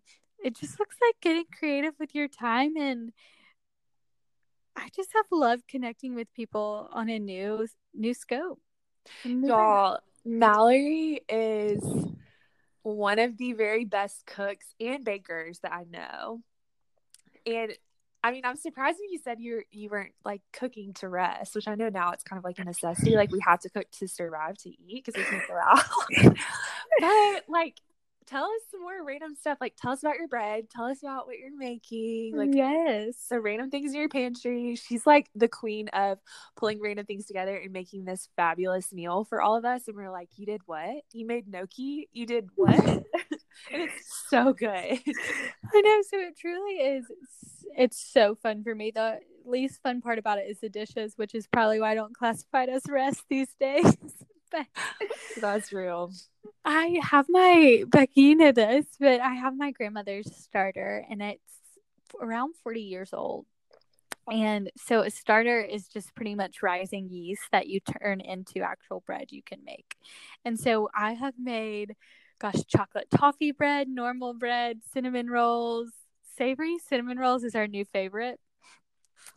it 0.43 0.55
just 0.55 0.79
looks 0.79 0.95
like 1.01 1.15
getting 1.21 1.45
creative 1.57 1.93
with 1.99 2.15
your 2.15 2.27
time 2.27 2.75
and. 2.77 3.11
I 4.73 4.87
just 4.95 5.09
have 5.13 5.25
loved 5.33 5.67
connecting 5.67 6.15
with 6.15 6.33
people 6.33 6.89
on 6.93 7.09
a 7.09 7.19
new 7.19 7.67
new 7.93 8.13
scope. 8.13 8.61
Y'all, 9.25 9.99
Mallory 10.25 11.21
is 11.27 11.83
one 12.83 13.19
of 13.19 13.37
the 13.37 13.53
very 13.53 13.85
best 13.85 14.25
cooks 14.25 14.73
and 14.79 15.03
bakers 15.03 15.59
that 15.59 15.73
I 15.73 15.83
know. 15.89 16.41
And 17.45 17.73
I 18.23 18.31
mean, 18.31 18.45
I'm 18.45 18.55
surprised 18.55 18.99
when 18.99 19.11
you 19.11 19.19
said 19.23 19.39
you 19.39 19.63
you 19.71 19.89
weren't 19.89 20.13
like 20.23 20.41
cooking 20.53 20.93
to 20.95 21.07
rest, 21.09 21.55
which 21.55 21.67
I 21.67 21.75
know 21.75 21.89
now 21.89 22.11
it's 22.11 22.23
kind 22.23 22.37
of 22.37 22.43
like 22.43 22.59
a 22.59 22.63
necessity. 22.63 23.15
Like 23.15 23.31
we 23.31 23.39
have 23.45 23.59
to 23.61 23.69
cook 23.69 23.89
to 23.99 24.07
survive 24.07 24.57
to 24.59 24.69
eat 24.69 25.03
because 25.05 25.17
we 25.17 25.23
can't 25.23 25.47
go 25.47 25.55
out. 25.55 25.83
but 26.99 27.43
like, 27.49 27.81
tell 28.27 28.45
us 28.45 28.61
some 28.69 28.81
more 28.81 29.03
random 29.03 29.35
stuff. 29.35 29.57
Like, 29.59 29.75
tell 29.75 29.91
us 29.91 30.03
about 30.03 30.17
your 30.17 30.27
bread. 30.27 30.69
Tell 30.69 30.85
us 30.85 31.01
about 31.01 31.25
what 31.25 31.37
you're 31.37 31.55
making. 31.55 32.37
Like, 32.37 32.53
yes, 32.53 33.27
the 33.29 33.41
random 33.41 33.71
things 33.71 33.91
in 33.93 33.99
your 33.99 34.09
pantry. 34.09 34.75
She's 34.75 35.05
like 35.07 35.29
the 35.35 35.47
queen 35.47 35.89
of 35.89 36.19
pulling 36.55 36.79
random 36.79 37.05
things 37.05 37.25
together 37.25 37.57
and 37.57 37.73
making 37.73 38.05
this 38.05 38.29
fabulous 38.35 38.93
meal 38.93 39.25
for 39.25 39.41
all 39.41 39.57
of 39.57 39.65
us. 39.65 39.87
And 39.87 39.97
we're 39.97 40.11
like, 40.11 40.29
you 40.37 40.45
did 40.45 40.61
what? 40.65 41.03
You 41.11 41.25
made 41.25 41.47
gnocchi? 41.47 42.07
You 42.13 42.25
did 42.25 42.49
what? 42.55 43.03
and 43.71 43.81
it's 43.83 44.25
so 44.29 44.53
good. 44.53 44.69
I 44.73 45.81
know. 45.81 46.01
So 46.09 46.19
it 46.19 46.37
truly 46.37 46.73
is. 46.73 47.05
It's 47.77 48.11
so 48.13 48.35
fun 48.35 48.63
for 48.63 48.75
me. 48.75 48.91
The 48.91 49.19
least 49.45 49.81
fun 49.81 50.01
part 50.01 50.19
about 50.19 50.37
it 50.37 50.49
is 50.49 50.59
the 50.59 50.69
dishes, 50.69 51.13
which 51.15 51.35
is 51.35 51.47
probably 51.47 51.79
why 51.79 51.91
I 51.91 51.95
don't 51.95 52.15
classify 52.15 52.63
it 52.63 52.69
as 52.69 52.83
rest 52.89 53.23
these 53.29 53.53
days. 53.59 53.95
but 54.51 54.67
that's 55.39 55.71
real. 55.71 56.11
I 56.65 56.99
have 57.01 57.27
my 57.29 57.83
Becky 57.87 58.35
knew 58.35 58.51
this, 58.51 58.85
but 58.99 59.21
I 59.21 59.35
have 59.35 59.55
my 59.55 59.71
grandmother's 59.71 60.35
starter, 60.35 61.05
and 61.09 61.21
it's 61.21 61.41
around 62.21 62.55
forty 62.63 62.81
years 62.81 63.13
old. 63.13 63.45
And 64.31 64.71
so 64.77 65.01
a 65.01 65.09
starter 65.09 65.59
is 65.61 65.87
just 65.87 66.13
pretty 66.15 66.35
much 66.35 66.61
rising 66.61 67.09
yeast 67.09 67.43
that 67.51 67.67
you 67.67 67.79
turn 67.79 68.21
into 68.21 68.59
actual 68.59 69.03
bread 69.05 69.27
you 69.29 69.41
can 69.43 69.63
make. 69.65 69.95
And 70.45 70.59
so 70.59 70.89
I 70.95 71.13
have 71.13 71.33
made 71.39 71.95
gosh, 72.41 72.65
chocolate 72.67 73.07
toffee 73.15 73.51
bread, 73.51 73.87
normal 73.87 74.33
bread, 74.33 74.79
cinnamon 74.93 75.29
rolls, 75.29 75.89
savory 76.37 76.77
cinnamon 76.89 77.19
rolls 77.19 77.43
is 77.43 77.55
our 77.55 77.67
new 77.67 77.85
favorite. 77.85 78.39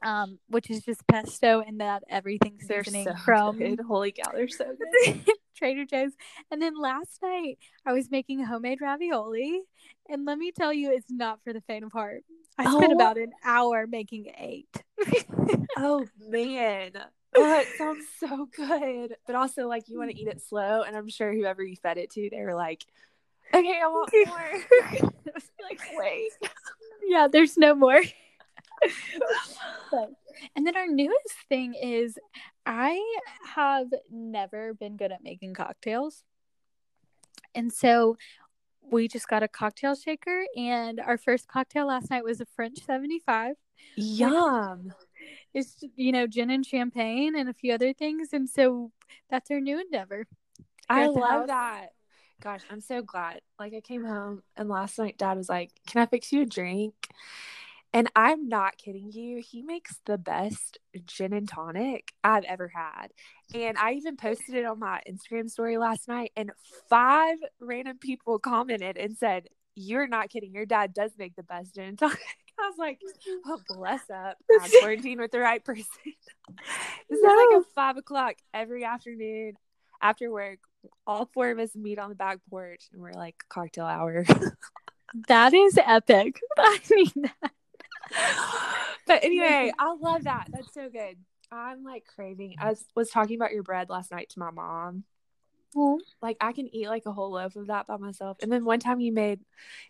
Um, 0.03 0.39
which 0.49 0.71
is 0.71 0.83
just 0.83 1.07
pesto 1.07 1.61
and 1.67 1.81
that 1.81 2.03
everything 2.11 2.59
seasoning 2.61 3.05
so 3.07 3.15
from 3.25 3.59
good. 3.59 3.81
Holy 3.81 4.13
cow, 4.13 4.33
they're 4.35 4.49
so 4.49 4.65
good. 5.05 5.21
Trader 5.57 5.85
Joe's. 5.85 6.13
And 6.51 6.61
then 6.61 6.75
last 6.79 7.19
night 7.23 7.59
I 7.87 7.93
was 7.93 8.11
making 8.11 8.43
homemade 8.45 8.81
ravioli, 8.81 9.61
and 10.09 10.25
let 10.25 10.39
me 10.39 10.53
tell 10.53 10.73
you, 10.73 10.91
it's 10.91 11.11
not 11.11 11.41
for 11.45 11.53
the 11.53 11.61
faint 11.63 11.85
of 11.85 11.93
heart. 11.93 12.23
I 12.59 12.65
spent 12.71 12.93
Oh. 12.93 12.97
about 12.97 13.19
an 13.19 13.33
hour 13.45 13.87
making 13.87 14.27
eight. 14.39 14.69
oh 15.77 16.07
man. 16.29 16.93
Oh, 17.37 17.59
it 17.59 17.69
sounds 17.77 18.05
so 18.21 18.49
good. 18.57 19.17
But 19.27 19.35
also 19.37 19.67
like 19.69 19.89
you 19.89 19.99
want 19.99 20.11
to 20.11 20.17
eat 20.17 20.29
it 20.29 20.41
slow 20.41 20.83
and 20.83 20.97
I'm 20.97 21.09
sure 21.09 21.33
whoever 21.35 21.63
you 21.63 21.77
fed 21.77 21.99
it 21.99 22.11
to, 22.13 22.29
they 22.31 22.41
were 22.43 22.55
like, 22.55 22.85
Okay, 23.53 23.81
I 23.83 23.87
want 23.87 24.11
more. 24.27 25.11
like, 25.63 25.81
wait. 25.97 26.31
yeah, 27.07 27.29
there's 27.31 27.57
no 27.57 27.75
more. 27.75 28.01
But- 29.91 30.11
and 30.57 30.67
then 30.67 30.77
our 30.77 30.89
newest 30.89 31.35
thing 31.49 31.75
is 31.75 32.19
I 32.67 33.01
have 33.55 33.87
never 34.11 34.75
been 34.75 34.97
good 34.97 35.13
at 35.13 35.23
making 35.23 35.55
cocktails. 35.55 36.25
And 37.55 37.73
so 37.73 38.17
we 38.91 39.07
just 39.09 39.29
got 39.29 39.43
a 39.43 39.49
cocktail 39.49 39.95
shaker 39.95 40.45
and 40.57 41.01
our 41.01 41.17
first 41.17 41.47
cocktail 41.49 41.87
last 41.87 42.11
night 42.11 42.25
was 42.25 42.41
a 42.41 42.47
French 42.57 42.79
75. 42.85 43.55
Yum. 43.97 44.93
It's 45.55 45.83
you 45.97 46.13
know 46.13 46.27
gin 46.27 46.51
and 46.51 46.67
champagne 46.67 47.37
and 47.37 47.49
a 47.49 47.55
few 47.55 47.73
other 47.73 47.93
things 47.93 48.33
and 48.33 48.49
so 48.49 48.91
that's 49.31 49.51
our 49.51 49.61
new 49.61 49.81
endeavor. 49.81 50.27
I 50.89 51.07
love 51.07 51.31
house. 51.31 51.47
that. 51.49 51.87
Gosh, 52.43 52.63
I'm 52.71 52.81
so 52.81 53.01
glad. 53.03 53.41
Like 53.59 53.73
I 53.75 53.81
came 53.81 54.05
home 54.05 54.43
and 54.57 54.69
last 54.69 54.99
night 54.99 55.17
dad 55.17 55.37
was 55.37 55.49
like, 55.49 55.71
Can 55.87 56.03
I 56.03 56.07
fix 56.07 56.33
you 56.33 56.43
a 56.43 56.47
drink? 56.47 56.95
And 57.95 58.11
I'm 58.17 58.49
not 58.49 58.77
kidding 58.77 59.13
you. 59.13 59.41
He 59.41 59.63
makes 59.63 60.01
the 60.05 60.19
best 60.19 60.79
gin 61.07 61.33
and 61.33 61.49
tonic 61.49 62.13
I've 62.25 62.43
ever 62.43 62.67
had. 62.75 63.13
And 63.55 63.79
I 63.79 63.93
even 63.93 64.17
posted 64.17 64.57
it 64.57 64.65
on 64.65 64.81
my 64.81 65.01
Instagram 65.09 65.49
story 65.49 65.79
last 65.79 66.09
night, 66.09 66.33
and 66.37 66.51
five 66.91 67.37
random 67.61 67.99
people 67.99 68.41
commented 68.41 68.97
and 68.97 69.17
said, 69.17 69.47
You're 69.77 70.09
not 70.09 70.29
kidding. 70.29 70.53
Your 70.53 70.67
dad 70.67 70.93
does 70.93 71.13
make 71.17 71.37
the 71.37 71.45
best 71.45 71.77
gin 71.77 71.85
and 71.85 71.99
tonic. 71.99 72.19
I 72.61 72.69
was 72.69 72.79
like, 72.79 73.01
mm-hmm. 73.01 73.51
Oh, 73.51 73.61
bless 73.69 74.09
up. 74.11 74.37
I'm 74.61 74.71
quarantined 74.81 75.21
with 75.21 75.33
the 75.33 75.41
right 75.41 75.65
person. 75.65 75.85
this 77.09 77.19
is 77.19 77.23
like 77.23 77.49
No. 77.51 77.61
a 77.61 77.65
five 77.75 77.97
o'clock 77.97 78.37
every 78.53 78.85
afternoon 78.85 79.55
after 80.01 80.31
work. 80.31 80.59
All 81.07 81.29
four 81.33 81.51
of 81.51 81.59
us 81.59 81.75
meet 81.75 81.99
on 81.99 82.11
the 82.11 82.15
back 82.15 82.39
porch 82.51 82.85
and 82.93 83.01
we're 83.01 83.13
like 83.13 83.37
cocktail 83.49 83.87
hour. 83.87 84.25
That 85.29 85.55
is 85.55 85.79
epic. 85.85 86.41
I 86.59 86.79
mean 86.91 87.13
that. 87.17 87.53
but 89.07 89.25
anyway, 89.25 89.73
I 89.79 89.95
love 89.95 90.25
that. 90.25 90.49
That's 90.53 90.73
so 90.75 90.89
good. 90.91 91.17
I'm 91.53 91.85
like 91.85 92.05
craving. 92.07 92.57
I 92.59 92.71
was, 92.71 92.85
was 92.97 93.11
talking 93.11 93.37
about 93.37 93.53
your 93.53 93.63
bread 93.63 93.89
last 93.89 94.11
night 94.11 94.31
to 94.31 94.41
my 94.41 94.51
mom. 94.51 95.05
Like 96.23 96.37
I 96.41 96.53
can 96.53 96.73
eat 96.75 96.89
like 96.89 97.07
a 97.07 97.13
whole 97.13 97.33
loaf 97.33 97.57
of 97.57 97.67
that 97.67 97.87
by 97.87 97.97
myself. 97.97 98.39
And 98.43 98.53
then 98.53 98.65
one 98.65 98.81
time 98.81 99.01
you 99.01 99.13
made 99.13 99.41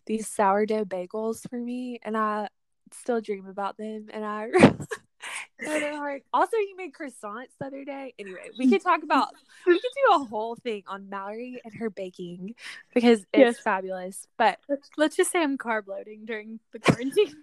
these 0.06 0.26
sourdough 0.28 0.86
bagels 0.86 1.48
for 1.48 1.56
me, 1.56 2.00
and 2.02 2.16
I 2.16 2.48
still 2.92 3.20
dream 3.20 3.46
about 3.46 3.76
them. 3.76 4.06
And 4.12 4.24
I 4.24 4.46
know 5.60 5.80
they're 5.80 5.96
hard 5.96 6.14
Mark. 6.14 6.22
Also, 6.32 6.56
you 6.56 6.76
made 6.76 6.92
croissants 6.92 7.48
the 7.58 7.66
other 7.66 7.84
day. 7.84 8.14
Anyway, 8.18 8.50
we 8.58 8.70
could 8.70 8.82
talk 8.82 9.02
about 9.02 9.28
we 9.66 9.74
could 9.74 9.82
do 9.82 10.14
a 10.14 10.24
whole 10.24 10.54
thing 10.54 10.82
on 10.86 11.08
Mallory 11.08 11.60
and 11.64 11.74
her 11.74 11.90
baking 11.90 12.54
because 12.94 13.20
it's 13.32 13.56
Yes. 13.56 13.58
fabulous. 13.58 14.28
But 14.36 14.58
Let's, 14.68 14.90
let's 14.96 15.16
just 15.16 15.32
say 15.32 15.42
I'm 15.42 15.58
carb 15.58 15.86
loading 15.86 16.24
during 16.24 16.60
the 16.72 16.78
quarantine. 16.78 17.34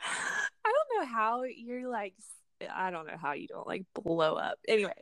I 0.00 0.72
don't 0.72 1.00
know 1.00 1.06
how 1.06 1.42
you're 1.42 1.88
like 1.88 2.14
I 2.74 2.90
don't 2.90 3.06
know 3.06 3.16
how 3.20 3.32
you 3.32 3.48
don't 3.48 3.66
like 3.66 3.84
blow 3.94 4.34
up. 4.34 4.58
Anyway. 4.68 4.94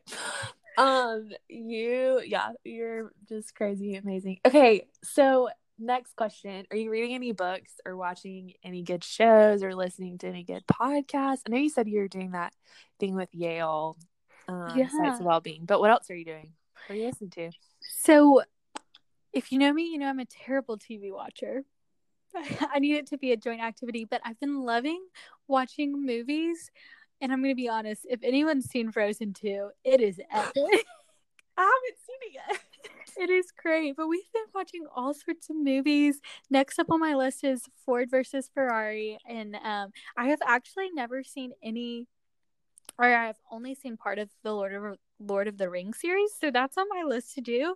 Um 0.78 1.30
you 1.48 2.22
yeah, 2.24 2.50
you're 2.64 3.12
just 3.28 3.54
crazy 3.54 3.96
amazing. 3.96 4.38
Okay, 4.46 4.86
so 5.02 5.48
next 5.78 6.14
question. 6.16 6.66
Are 6.70 6.76
you 6.76 6.90
reading 6.90 7.14
any 7.14 7.32
books 7.32 7.72
or 7.84 7.96
watching 7.96 8.54
any 8.62 8.82
good 8.82 9.02
shows 9.02 9.62
or 9.62 9.74
listening 9.74 10.18
to 10.18 10.28
any 10.28 10.44
good 10.44 10.64
podcasts? 10.66 11.42
I 11.46 11.50
know 11.50 11.56
you 11.58 11.68
said 11.68 11.88
you 11.88 11.98
were 11.98 12.08
doing 12.08 12.30
that 12.30 12.52
thing 13.00 13.14
with 13.14 13.28
Yale 13.34 13.96
um 14.46 14.72
Yeah. 14.76 14.88
science 14.88 15.18
of 15.20 15.26
well-being, 15.26 15.64
but 15.66 15.80
what 15.80 15.90
else 15.90 16.10
are 16.10 16.16
you 16.16 16.24
doing? 16.24 16.52
What 16.86 16.94
are 16.94 16.98
you 16.98 17.06
listening 17.06 17.30
to? 17.30 17.50
so, 17.80 18.42
if 19.32 19.52
you 19.52 19.58
know 19.58 19.72
me, 19.72 19.90
you 19.90 19.98
know 19.98 20.06
I'm 20.08 20.20
a 20.20 20.24
terrible 20.24 20.78
TV 20.78 21.12
watcher. 21.12 21.64
I 22.72 22.78
need 22.78 22.94
it 22.96 23.06
to 23.08 23.18
be 23.18 23.32
a 23.32 23.36
joint 23.36 23.62
activity, 23.62 24.04
but 24.04 24.20
I've 24.24 24.38
been 24.38 24.62
loving 24.62 25.02
watching 25.48 26.04
movies. 26.04 26.70
And 27.20 27.32
I'm 27.32 27.42
going 27.42 27.52
to 27.52 27.60
be 27.60 27.68
honest, 27.68 28.06
if 28.08 28.20
anyone's 28.22 28.66
seen 28.66 28.92
Frozen 28.92 29.34
2, 29.34 29.70
it 29.84 30.00
is 30.00 30.20
epic. 30.32 30.86
I 31.56 31.62
haven't 31.62 31.98
seen 32.06 32.16
it 32.22 32.34
yet. 32.34 32.60
It 33.20 33.30
is 33.30 33.50
great, 33.50 33.96
but 33.96 34.06
we've 34.06 34.30
been 34.32 34.44
watching 34.54 34.86
all 34.94 35.12
sorts 35.12 35.50
of 35.50 35.56
movies. 35.56 36.20
Next 36.50 36.78
up 36.78 36.88
on 36.88 37.00
my 37.00 37.16
list 37.16 37.42
is 37.42 37.64
Ford 37.84 38.08
versus 38.12 38.48
Ferrari, 38.54 39.18
and 39.28 39.56
um, 39.56 39.90
I 40.16 40.28
have 40.28 40.38
actually 40.46 40.90
never 40.94 41.24
seen 41.24 41.50
any, 41.60 42.06
or 42.96 43.12
I've 43.12 43.40
only 43.50 43.74
seen 43.74 43.96
part 43.96 44.20
of 44.20 44.30
the 44.44 44.52
Lord 44.52 44.72
of 44.72 44.98
Lord 45.18 45.48
of 45.48 45.58
the 45.58 45.68
Rings 45.68 45.98
series, 45.98 46.30
so 46.40 46.52
that's 46.52 46.78
on 46.78 46.86
my 46.88 47.02
list 47.02 47.34
to 47.34 47.40
do. 47.40 47.74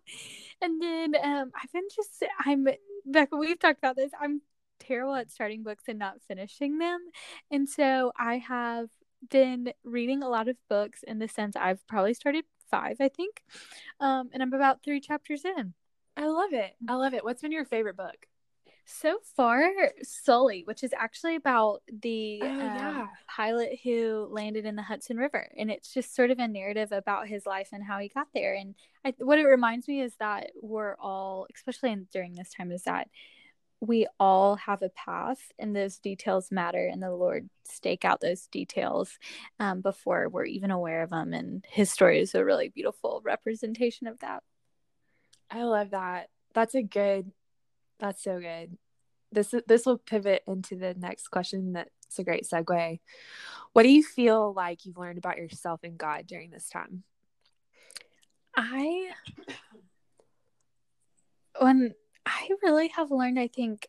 And 0.60 0.80
then 0.80 1.14
um, 1.20 1.50
I've 1.60 1.72
been 1.72 1.88
just 1.92 2.22
I'm 2.46 2.68
Becca. 3.04 3.36
We've 3.36 3.58
talked 3.58 3.78
about 3.78 3.96
this. 3.96 4.12
I'm 4.20 4.42
terrible 4.78 5.16
at 5.16 5.28
starting 5.28 5.64
books 5.64 5.84
and 5.88 5.98
not 5.98 6.22
finishing 6.28 6.78
them, 6.78 7.00
and 7.50 7.68
so 7.68 8.12
I 8.16 8.38
have 8.38 8.90
been 9.30 9.72
reading 9.84 10.22
a 10.22 10.28
lot 10.28 10.48
of 10.48 10.56
books 10.68 11.02
in 11.02 11.18
the 11.18 11.28
sense 11.28 11.56
I've 11.56 11.86
probably 11.86 12.14
started 12.14 12.44
five, 12.70 12.96
I 13.00 13.08
think. 13.08 13.42
Um, 14.00 14.30
and 14.32 14.42
I'm 14.42 14.52
about 14.52 14.82
three 14.82 15.00
chapters 15.00 15.44
in. 15.44 15.74
I 16.16 16.26
love 16.26 16.52
it. 16.52 16.72
I 16.88 16.94
love 16.94 17.14
it. 17.14 17.24
What's 17.24 17.42
been 17.42 17.52
your 17.52 17.64
favorite 17.64 17.96
book? 17.96 18.26
So 18.84 19.18
far, 19.36 19.62
Sully, 20.02 20.64
which 20.64 20.82
is 20.82 20.92
actually 20.92 21.36
about 21.36 21.82
the 22.02 22.40
Oh, 22.42 22.46
um, 22.46 22.58
yeah. 22.58 23.06
pilot 23.28 23.78
who 23.84 24.26
landed 24.30 24.66
in 24.66 24.74
the 24.74 24.82
Hudson 24.82 25.16
River, 25.16 25.48
and 25.56 25.70
it's 25.70 25.94
just 25.94 26.14
sort 26.16 26.30
of 26.32 26.40
a 26.40 26.48
narrative 26.48 26.90
about 26.90 27.28
his 27.28 27.46
life 27.46 27.68
and 27.72 27.82
how 27.84 27.98
he 28.00 28.08
got 28.08 28.26
there. 28.34 28.54
And 28.54 28.74
I, 29.04 29.14
what 29.18 29.38
it 29.38 29.44
reminds 29.44 29.86
me 29.86 30.00
is 30.00 30.14
that 30.18 30.50
we're 30.60 30.96
all, 30.96 31.46
especially 31.54 31.92
in, 31.92 32.08
during 32.12 32.34
this 32.34 32.50
time, 32.50 32.72
is 32.72 32.82
that 32.82 33.08
we 33.82 34.06
all 34.20 34.54
have 34.54 34.80
a 34.82 34.90
path, 34.90 35.40
and 35.58 35.74
those 35.74 35.98
details 35.98 36.52
matter, 36.52 36.86
and 36.86 37.02
the 37.02 37.10
Lord 37.10 37.50
stake 37.64 38.04
out 38.04 38.20
those 38.20 38.46
details 38.46 39.18
um, 39.58 39.80
before 39.80 40.28
we're 40.28 40.44
even 40.44 40.70
aware 40.70 41.02
of 41.02 41.10
them. 41.10 41.32
And 41.32 41.66
his 41.68 41.90
story 41.90 42.20
is 42.20 42.36
a 42.36 42.44
really 42.44 42.68
beautiful 42.68 43.20
representation 43.24 44.06
of 44.06 44.20
that. 44.20 44.44
I 45.50 45.64
love 45.64 45.90
that. 45.90 46.28
That's 46.54 46.76
a 46.76 46.82
good. 46.82 47.32
That's 47.98 48.22
so 48.22 48.38
good. 48.38 48.78
This 49.32 49.52
this 49.66 49.84
will 49.84 49.98
pivot 49.98 50.44
into 50.46 50.76
the 50.76 50.94
next 50.94 51.28
question. 51.28 51.72
That's 51.72 52.18
a 52.20 52.24
great 52.24 52.46
segue. 52.48 53.00
What 53.72 53.82
do 53.82 53.88
you 53.88 54.04
feel 54.04 54.52
like 54.52 54.86
you've 54.86 54.98
learned 54.98 55.18
about 55.18 55.38
yourself 55.38 55.80
and 55.82 55.98
God 55.98 56.28
during 56.28 56.50
this 56.50 56.68
time? 56.68 57.02
I 58.56 59.10
when 61.58 61.94
I 62.26 62.48
really 62.62 62.88
have 62.88 63.10
learned 63.10 63.38
I 63.38 63.48
think 63.48 63.88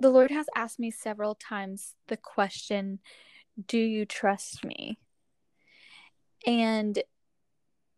the 0.00 0.10
Lord 0.10 0.30
has 0.30 0.46
asked 0.54 0.78
me 0.78 0.90
several 0.90 1.34
times 1.34 1.94
the 2.08 2.16
question, 2.16 2.98
do 3.66 3.78
you 3.78 4.04
trust 4.04 4.64
me? 4.64 4.98
And 6.46 7.02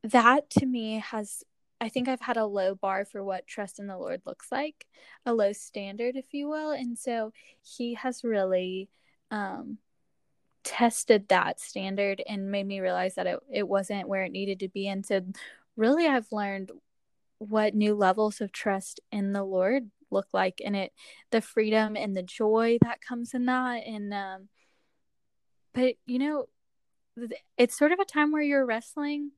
that 0.02 0.50
to 0.50 0.66
me 0.66 0.98
has 0.98 1.42
I 1.80 1.88
think 1.88 2.08
I've 2.08 2.20
had 2.20 2.36
a 2.36 2.46
low 2.46 2.74
bar 2.74 3.04
for 3.04 3.22
what 3.22 3.46
trust 3.46 3.78
in 3.78 3.88
the 3.88 3.98
Lord 3.98 4.22
looks 4.24 4.50
like, 4.50 4.86
a 5.26 5.34
low 5.34 5.52
standard 5.52 6.16
if 6.16 6.32
you 6.32 6.48
will, 6.48 6.70
and 6.70 6.98
so 6.98 7.32
he 7.62 7.94
has 7.94 8.24
really 8.24 8.88
um 9.30 9.78
tested 10.62 11.28
that 11.28 11.60
standard 11.60 12.22
and 12.26 12.50
made 12.50 12.66
me 12.66 12.80
realize 12.80 13.16
that 13.16 13.26
it, 13.26 13.38
it 13.52 13.68
wasn't 13.68 14.08
where 14.08 14.24
it 14.24 14.32
needed 14.32 14.60
to 14.60 14.68
be 14.68 14.88
and 14.88 15.04
so 15.04 15.20
really 15.76 16.06
I've 16.06 16.32
learned 16.32 16.70
what 17.38 17.74
new 17.74 17.94
levels 17.94 18.40
of 18.40 18.52
trust 18.52 19.00
in 19.12 19.32
the 19.32 19.44
Lord 19.44 19.90
look 20.10 20.28
like 20.32 20.60
and 20.64 20.76
it 20.76 20.92
the 21.30 21.40
freedom 21.40 21.96
and 21.96 22.16
the 22.16 22.22
joy 22.22 22.78
that 22.82 23.00
comes 23.00 23.34
in 23.34 23.46
that. 23.46 23.86
And 23.86 24.14
um 24.14 24.48
but 25.72 25.94
you 26.06 26.18
know 26.18 26.46
it's 27.56 27.76
sort 27.76 27.92
of 27.92 28.00
a 28.00 28.04
time 28.04 28.32
where 28.32 28.42
you're 28.42 28.66
wrestling 28.66 29.30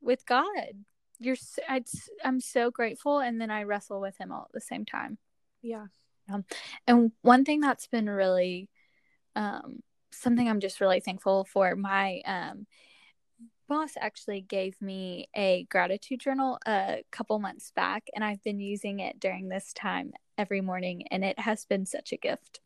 with 0.00 0.24
God. 0.26 0.84
You're 1.18 1.36
it's, 1.68 2.08
I'm 2.24 2.40
so 2.40 2.70
grateful 2.70 3.20
and 3.20 3.40
then 3.40 3.50
I 3.50 3.64
wrestle 3.64 4.00
with 4.00 4.18
him 4.18 4.32
all 4.32 4.42
at 4.42 4.52
the 4.52 4.60
same 4.60 4.84
time. 4.84 5.18
Yeah. 5.62 5.86
and 6.86 7.12
one 7.22 7.44
thing 7.44 7.60
that's 7.60 7.86
been 7.86 8.08
really 8.08 8.68
um, 9.36 9.80
something 10.12 10.48
I'm 10.48 10.60
just 10.60 10.80
really 10.80 11.00
thankful 11.00 11.44
for, 11.44 11.76
my 11.76 12.20
um, 12.24 12.66
boss 13.70 13.92
actually 13.98 14.42
gave 14.42 14.80
me 14.82 15.28
a 15.34 15.64
gratitude 15.70 16.20
journal 16.20 16.58
a 16.66 17.02
couple 17.10 17.38
months 17.38 17.70
back, 17.74 18.08
and 18.14 18.22
I've 18.22 18.42
been 18.42 18.60
using 18.60 18.98
it 18.98 19.18
during 19.20 19.48
this 19.48 19.72
time 19.72 20.12
every 20.36 20.60
morning, 20.60 21.04
and 21.10 21.24
it 21.24 21.38
has 21.38 21.64
been 21.64 21.86
such 21.86 22.12
a 22.12 22.16
gift. 22.16 22.60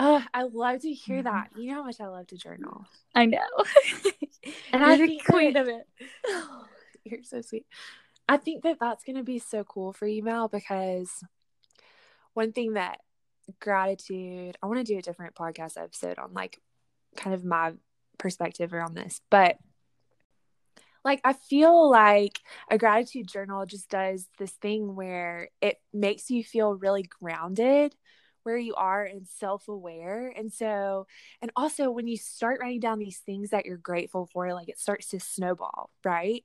Oh, 0.00 0.24
I 0.34 0.42
love 0.42 0.80
to 0.80 0.92
hear 0.92 1.20
Mhm. 1.20 1.24
that. 1.24 1.50
You 1.56 1.68
know 1.68 1.74
how 1.74 1.84
much 1.84 2.00
I 2.00 2.08
love 2.08 2.26
to 2.28 2.36
journal. 2.36 2.86
I 3.14 3.26
know. 3.26 3.38
And 4.72 4.82
You're 4.82 4.90
I 4.90 4.96
the 4.96 5.20
queen 5.24 5.56
of 5.56 5.68
it. 5.68 5.86
You're 7.04 7.22
so 7.22 7.40
sweet. 7.40 7.66
I 8.28 8.36
think 8.36 8.62
that 8.64 8.78
that's 8.80 9.04
going 9.04 9.16
to 9.16 9.22
be 9.22 9.38
so 9.38 9.62
cool 9.64 9.92
for 9.92 10.06
you, 10.06 10.22
Mel, 10.22 10.48
because 10.48 11.22
one 12.32 12.52
thing 12.52 12.74
that 12.74 13.00
gratitude, 13.60 14.56
I 14.62 14.66
want 14.66 14.78
to 14.78 14.92
do 14.92 14.98
a 14.98 15.02
different 15.02 15.34
podcast 15.34 15.80
episode 15.80 16.18
on 16.18 16.32
like 16.34 16.60
kind 17.16 17.34
of 17.34 17.44
my 17.44 17.74
perspective 18.18 18.72
around 18.74 18.94
this, 18.94 19.20
but 19.30 19.56
like 21.04 21.20
I 21.24 21.32
feel 21.34 21.90
like 21.90 22.40
a 22.70 22.78
gratitude 22.78 23.28
journal 23.28 23.66
just 23.66 23.88
does 23.90 24.28
this 24.38 24.52
thing 24.52 24.94
where 24.96 25.50
it 25.60 25.78
makes 25.92 26.30
you 26.30 26.42
feel 26.44 26.74
really 26.74 27.02
grounded 27.22 27.94
where 28.44 28.58
you 28.58 28.74
are 28.74 29.04
and 29.04 29.26
self-aware. 29.26 30.32
And 30.36 30.52
so 30.52 31.06
and 31.40 31.50
also 31.56 31.90
when 31.90 32.06
you 32.06 32.16
start 32.18 32.60
writing 32.60 32.80
down 32.80 32.98
these 32.98 33.18
things 33.18 33.50
that 33.50 33.64
you're 33.66 33.78
grateful 33.78 34.26
for 34.32 34.52
like 34.52 34.68
it 34.68 34.78
starts 34.78 35.08
to 35.10 35.20
snowball 35.20 35.90
right 36.04 36.44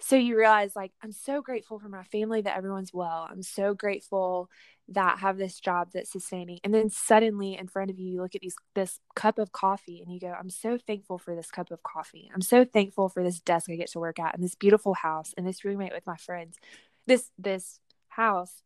so 0.00 0.16
you 0.16 0.36
realize 0.36 0.74
like 0.74 0.92
i'm 1.02 1.12
so 1.12 1.42
grateful 1.42 1.78
for 1.78 1.88
my 1.88 2.04
family 2.04 2.40
that 2.42 2.56
everyone's 2.56 2.92
well. 2.92 3.28
I'm 3.30 3.42
so 3.42 3.74
grateful 3.74 4.50
that 4.88 5.20
have 5.20 5.38
this 5.38 5.60
job 5.60 5.90
that's 5.94 6.10
sustaining. 6.10 6.58
And 6.64 6.74
then 6.74 6.90
suddenly 6.90 7.56
in 7.56 7.68
front 7.68 7.90
of 7.90 7.98
you 7.98 8.10
you 8.14 8.22
look 8.22 8.34
at 8.34 8.40
these 8.40 8.56
this 8.74 8.98
cup 9.14 9.38
of 9.38 9.52
coffee 9.52 10.00
and 10.00 10.12
you 10.12 10.20
go 10.20 10.34
i'm 10.38 10.50
so 10.50 10.78
thankful 10.78 11.18
for 11.18 11.34
this 11.36 11.50
cup 11.50 11.70
of 11.70 11.82
coffee. 11.82 12.30
I'm 12.34 12.42
so 12.42 12.64
thankful 12.64 13.08
for 13.08 13.22
this 13.22 13.40
desk 13.40 13.70
i 13.70 13.76
get 13.76 13.90
to 13.92 14.00
work 14.00 14.18
at 14.18 14.34
and 14.34 14.42
this 14.42 14.54
beautiful 14.54 14.94
house 14.94 15.32
and 15.36 15.46
this 15.46 15.64
roommate 15.64 15.92
with 15.92 16.06
my 16.06 16.16
friends. 16.16 16.58
This 17.06 17.30
this 17.38 17.80
house 18.08 18.62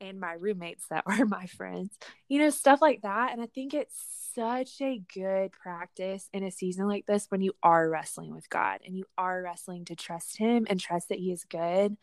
and 0.00 0.20
my 0.20 0.32
roommates 0.32 0.86
that 0.88 1.04
are 1.06 1.24
my 1.24 1.46
friends 1.46 1.96
you 2.28 2.38
know 2.38 2.50
stuff 2.50 2.80
like 2.80 3.02
that 3.02 3.32
and 3.32 3.40
i 3.40 3.46
think 3.46 3.74
it's 3.74 3.96
such 4.34 4.82
a 4.82 5.00
good 5.14 5.50
practice 5.52 6.28
in 6.34 6.42
a 6.42 6.50
season 6.50 6.86
like 6.86 7.06
this 7.06 7.26
when 7.30 7.40
you 7.40 7.54
are 7.62 7.88
wrestling 7.88 8.34
with 8.34 8.50
god 8.50 8.80
and 8.84 8.96
you 8.96 9.04
are 9.16 9.42
wrestling 9.42 9.84
to 9.84 9.96
trust 9.96 10.36
him 10.36 10.66
and 10.68 10.78
trust 10.78 11.08
that 11.08 11.18
he 11.18 11.32
is 11.32 11.44
good 11.44 11.96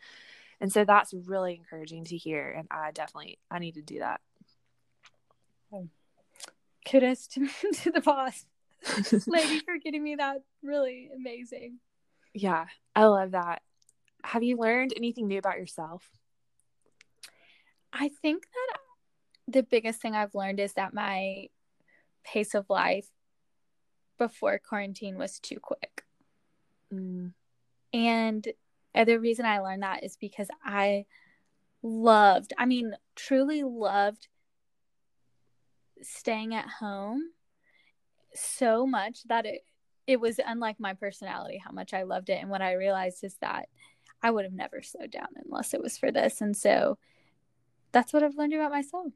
and 0.60 0.72
so 0.72 0.84
that's 0.84 1.12
really 1.12 1.54
encouraging 1.54 2.04
to 2.04 2.16
hear 2.16 2.50
and 2.50 2.66
i 2.70 2.90
definitely 2.90 3.38
i 3.50 3.58
need 3.58 3.74
to 3.74 3.82
do 3.82 3.98
that. 3.98 4.20
Hmm. 5.70 5.86
Kudos 6.88 7.26
to, 7.28 7.48
to 7.82 7.90
the 7.90 8.00
boss. 8.00 8.44
Lady 9.26 9.60
for 9.60 9.78
getting 9.78 10.02
me 10.02 10.16
that. 10.16 10.42
Really 10.62 11.10
amazing. 11.14 11.78
yeah 12.32 12.66
i 12.94 13.04
love 13.04 13.32
that. 13.32 13.62
Have 14.22 14.42
you 14.42 14.56
learned 14.56 14.94
anything 14.96 15.28
new 15.28 15.38
about 15.38 15.58
yourself 15.58 16.08
I 17.94 18.10
think 18.20 18.42
that 18.42 18.78
the 19.46 19.62
biggest 19.62 20.00
thing 20.02 20.14
I've 20.14 20.34
learned 20.34 20.58
is 20.58 20.72
that 20.74 20.94
my 20.94 21.48
pace 22.24 22.54
of 22.54 22.68
life 22.68 23.08
before 24.18 24.58
quarantine 24.58 25.16
was 25.16 25.38
too 25.38 25.58
quick. 25.60 26.02
mm, 26.92 27.32
And 27.92 28.46
the 28.94 29.20
reason 29.20 29.46
I 29.46 29.60
learned 29.60 29.82
that 29.82 30.02
is 30.02 30.16
because 30.16 30.48
I 30.64 31.06
loved, 31.82 32.52
I 32.58 32.66
mean, 32.66 32.94
truly 33.14 33.62
loved 33.62 34.28
staying 36.02 36.54
at 36.54 36.68
home 36.68 37.30
so 38.34 38.86
much 38.86 39.22
that 39.28 39.46
it 39.46 39.64
it 40.06 40.20
was 40.20 40.38
unlike 40.44 40.78
my 40.78 40.92
personality 40.92 41.56
how 41.64 41.70
much 41.70 41.94
I 41.94 42.02
loved 42.02 42.28
it. 42.28 42.38
And 42.40 42.50
what 42.50 42.60
I 42.60 42.74
realized 42.74 43.24
is 43.24 43.36
that 43.40 43.68
I 44.22 44.30
would 44.30 44.44
have 44.44 44.52
never 44.52 44.82
slowed 44.82 45.10
down 45.10 45.28
unless 45.42 45.72
it 45.72 45.80
was 45.80 45.96
for 45.96 46.12
this. 46.12 46.42
And 46.42 46.54
so 46.54 46.98
that's 47.94 48.12
what 48.12 48.24
I've 48.24 48.36
learned 48.36 48.52
about 48.52 48.72
myself. 48.72 49.12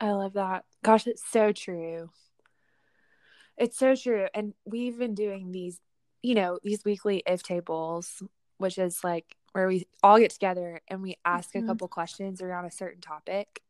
I 0.00 0.12
love 0.12 0.32
that. 0.32 0.64
Gosh, 0.82 1.06
it's 1.06 1.22
so 1.30 1.52
true. 1.52 2.10
It's 3.58 3.76
so 3.76 3.94
true. 3.94 4.26
And 4.34 4.54
we've 4.64 4.98
been 4.98 5.14
doing 5.14 5.52
these, 5.52 5.78
you 6.22 6.34
know, 6.34 6.58
these 6.64 6.84
weekly 6.84 7.22
if 7.26 7.42
tables, 7.42 8.22
which 8.56 8.78
is 8.78 9.04
like 9.04 9.36
where 9.52 9.68
we 9.68 9.86
all 10.02 10.18
get 10.18 10.30
together 10.30 10.80
and 10.88 11.02
we 11.02 11.18
ask 11.24 11.50
mm-hmm. 11.50 11.64
a 11.64 11.66
couple 11.68 11.86
questions 11.88 12.40
around 12.40 12.64
a 12.64 12.70
certain 12.70 13.02
topic. 13.02 13.60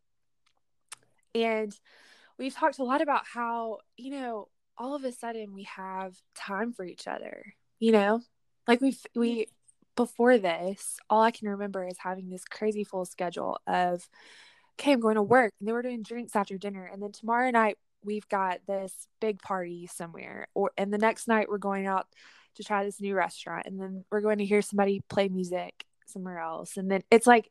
And 1.35 1.75
we've 2.39 2.55
talked 2.55 2.79
a 2.79 2.85
lot 2.85 3.03
about 3.03 3.27
how, 3.27 3.79
you 3.97 4.11
know, 4.13 4.49
all 4.77 4.95
of 4.95 5.03
a 5.03 5.11
sudden 5.11 5.53
we 5.53 5.65
have 5.65 6.15
time 6.37 6.73
for 6.73 6.85
each 6.85 7.09
other, 7.09 7.55
you 7.81 7.91
know? 7.91 8.23
Like 8.69 8.81
we 8.81 8.97
we 9.17 9.49
before 9.99 10.39
this, 10.39 10.97
all 11.11 11.23
I 11.23 11.33
can 11.33 11.49
remember 11.49 11.85
is 11.85 11.97
having 11.99 12.31
this 12.31 12.45
crazy 12.45 12.85
full 12.85 13.05
schedule 13.05 13.59
of 13.67 14.09
okay, 14.79 14.93
I'm 14.93 15.01
going 15.01 15.17
to 15.17 15.23
work 15.23 15.53
and 15.59 15.67
then 15.67 15.75
we're 15.75 15.83
doing 15.83 16.05
drinks 16.05 16.37
after 16.37 16.57
dinner 16.57 16.89
and 16.91 17.03
then 17.03 17.11
tomorrow 17.11 17.51
night 17.51 17.79
we've 18.05 18.29
got 18.29 18.61
this 18.69 19.09
big 19.21 19.43
party 19.43 19.89
somewhere 19.93 20.47
or 20.55 20.71
and 20.79 20.93
the 20.93 20.99
next 20.99 21.27
night 21.27 21.49
we're 21.49 21.59
going 21.59 21.89
out 21.89 22.07
to 22.55 22.63
try 22.63 22.85
this 22.85 23.01
new 23.01 23.17
restaurant 23.17 23.67
and 23.67 23.81
then 23.81 24.05
we're 24.09 24.21
going 24.21 24.39
to 24.39 24.45
hear 24.45 24.63
somebody 24.63 25.03
play 25.09 25.27
music 25.27 25.85
somewhere 26.07 26.39
else 26.39 26.77
and 26.77 26.89
then 26.89 27.03
it's 27.11 27.27
like 27.27 27.51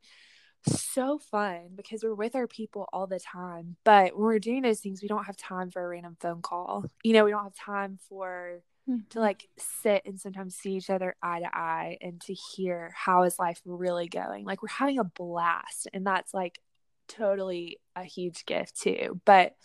so 0.66 1.18
fun 1.18 1.72
because 1.76 2.02
we're 2.02 2.14
with 2.14 2.36
our 2.36 2.48
people 2.48 2.88
all 2.92 3.08
the 3.08 3.20
time. 3.20 3.76
But 3.84 4.16
when 4.16 4.24
we're 4.24 4.40
doing 4.40 4.64
those 4.64 4.80
things, 4.80 5.02
we 5.02 5.08
don't 5.08 5.26
have 5.26 5.38
time 5.38 5.70
for 5.70 5.84
a 5.84 5.88
random 5.88 6.18
phone 6.20 6.42
call. 6.42 6.86
You 7.04 7.14
know, 7.14 7.24
we 7.24 7.32
don't 7.32 7.44
have 7.44 7.56
time 7.56 8.00
for 8.10 8.62
mm-hmm. 8.90 9.02
to 9.10 9.20
like 9.20 9.48
sit 9.58 10.04
and 10.06 10.20
sometimes 10.20 10.56
see 10.56 10.74
each 10.74 10.90
other 10.90 11.16
eye 11.22 11.40
to 11.40 11.56
eye 11.56 11.98
and 12.02 12.22
to 12.22 12.34
hear 12.34 12.94
how 12.96 13.24
is 13.24 13.40
life 13.40 13.62
really 13.66 14.08
going. 14.08 14.46
Like 14.46 14.62
we're 14.62 14.70
having 14.70 15.00
a 15.00 15.04
blast 15.04 15.88
and 15.94 16.06
that's 16.06 16.34
like 16.34 16.60
totally 17.08 17.80
a 17.96 18.04
huge 18.04 18.46
gift 18.46 18.80
too. 18.80 19.20
But 19.26 19.56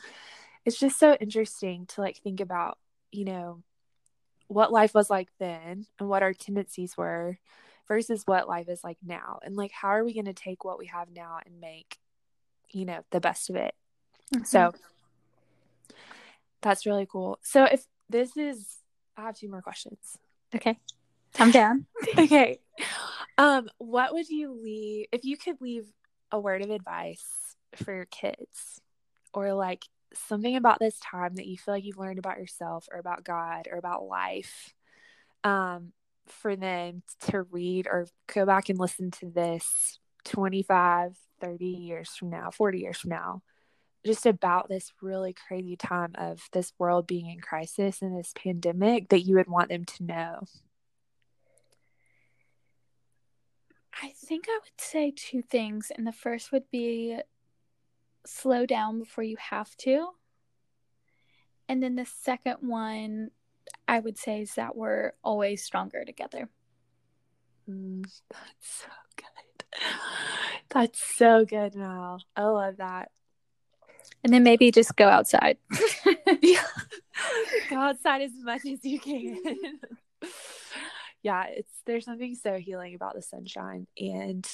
it's 0.65 0.79
just 0.79 0.99
so 0.99 1.15
interesting 1.15 1.87
to 1.87 2.01
like 2.01 2.19
think 2.19 2.41
about, 2.41 2.79
you 3.11 3.25
know, 3.25 3.63
what 4.49 4.73
life 4.73 4.95
was 4.95 5.11
like 5.11 5.29
then 5.39 5.87
and 5.99 6.09
what 6.09 6.23
our 6.23 6.33
tendencies 6.33 6.97
were 6.97 7.39
versus 7.89 8.23
what 8.27 8.49
life 8.49 8.69
is 8.69 8.85
like 8.85 8.99
now 9.05 9.39
and 9.43 9.57
like 9.57 9.73
how 9.73 9.89
are 9.89 10.05
we 10.05 10.15
going 10.15 10.27
to 10.27 10.33
take 10.33 10.65
what 10.65 10.79
we 10.79 10.87
have 10.87 11.09
now 11.11 11.39
and 11.45 11.61
make 11.61 11.99
you 12.71 12.85
know 12.85 13.01
the 13.11 13.21
best 13.21 13.51
of 13.51 13.57
it 13.57 13.75
mm-hmm. 14.35 14.45
so 14.45 14.73
that's 16.61 16.87
really 16.87 17.07
cool 17.11 17.39
so 17.43 17.65
if 17.65 17.85
this 18.09 18.37
is 18.37 18.82
i 19.17 19.23
have 19.23 19.37
two 19.37 19.49
more 19.49 19.63
questions. 19.63 20.19
Okay. 20.55 20.79
I'm 21.39 21.51
down. 21.51 21.87
Okay. 22.19 22.61
Um 23.39 23.69
what 23.79 24.13
would 24.13 24.29
you 24.29 24.61
leave 24.63 25.07
if 25.13 25.25
you 25.25 25.37
could 25.37 25.61
leave 25.61 25.87
a 26.31 26.39
word 26.39 26.63
of 26.63 26.71
advice 26.71 27.57
for 27.77 27.95
your 27.95 28.07
kids 28.07 28.81
or 29.33 29.55
like 29.55 29.85
something 30.15 30.57
about 30.57 30.79
this 30.79 30.99
time 30.99 31.37
that 31.37 31.47
you 31.47 31.57
feel 31.57 31.75
like 31.75 31.85
you've 31.85 31.99
learned 31.99 32.19
about 32.19 32.39
yourself 32.39 32.87
or 32.93 32.99
about 32.99 33.25
god 33.25 33.67
or 33.71 33.79
about 33.79 34.05
life 34.07 34.75
um 35.45 35.93
for 36.27 36.57
them 36.57 37.03
to 37.21 37.43
read 37.43 37.87
or 37.87 38.07
go 38.33 38.47
back 38.47 38.69
and 38.69 38.79
listen 38.79 39.11
to 39.11 39.31
this 39.31 39.99
25, 40.25 41.17
30 41.41 41.67
years 41.67 42.11
from 42.11 42.31
now, 42.31 42.51
40 42.51 42.79
years 42.79 42.99
from 42.99 43.11
now, 43.11 43.43
just 44.05 44.27
about 44.27 44.69
this 44.69 44.93
really 45.01 45.33
crazy 45.33 45.77
time 45.77 46.13
of 46.17 46.49
this 46.53 46.73
world 46.79 47.07
being 47.07 47.27
in 47.27 47.41
crisis 47.41 48.03
and 48.03 48.17
this 48.17 48.33
pandemic 48.37 49.09
that 49.11 49.21
you 49.21 49.37
would 49.37 49.49
want 49.49 49.69
them 49.69 49.85
to 49.85 50.05
know? 50.05 50.41
I 54.03 54.13
think 54.17 54.47
I 54.49 54.59
would 54.63 54.81
say 54.81 55.13
two 55.15 55.43
things. 55.43 55.93
And 55.97 56.07
the 56.07 56.13
first 56.13 56.51
would 56.51 56.71
be 56.71 57.19
slow 58.27 58.67
down 58.67 58.99
before 58.99 59.25
you 59.25 59.37
have 59.39 59.77
to. 59.79 60.09
And 61.69 61.83
then 61.83 61.95
the 61.95 62.07
second 62.07 62.57
one 62.61 63.31
I 63.87 64.01
would 64.01 64.19
say 64.19 64.43
is 64.43 64.55
that 64.55 64.77
we're 64.77 65.13
always 65.23 65.63
stronger 65.63 66.05
together. 66.05 66.49
Mm, 67.71 68.03
that's 68.31 68.53
so 68.61 68.89
good. 69.17 69.27
That's 70.71 71.03
so 71.17 71.45
good, 71.45 71.75
Mel. 71.75 72.23
I 72.37 72.45
love 72.45 72.77
that. 72.79 73.11
And 74.25 74.33
then 74.33 74.43
maybe 74.43 74.71
just 74.71 74.97
go 74.97 75.09
outside. 75.09 75.59
yeah. 76.41 76.63
Go 77.71 77.77
outside 77.77 78.23
as 78.23 78.33
much 78.43 78.63
as 78.67 78.85
you 78.85 78.99
can. 78.99 79.39
yeah, 81.23 81.45
it's 81.45 81.73
there's 81.85 82.05
something 82.05 82.35
so 82.35 82.57
healing 82.57 82.95
about 82.95 83.15
the 83.15 83.23
sunshine 83.23 83.87
and 83.99 84.49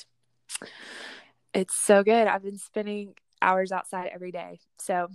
it's 1.55 1.75
so 1.75 2.03
good. 2.03 2.27
I've 2.27 2.43
been 2.43 2.59
spending 2.59 3.15
hours 3.41 3.73
outside 3.73 4.11
every 4.13 4.33
day. 4.33 4.61
So 4.79 5.09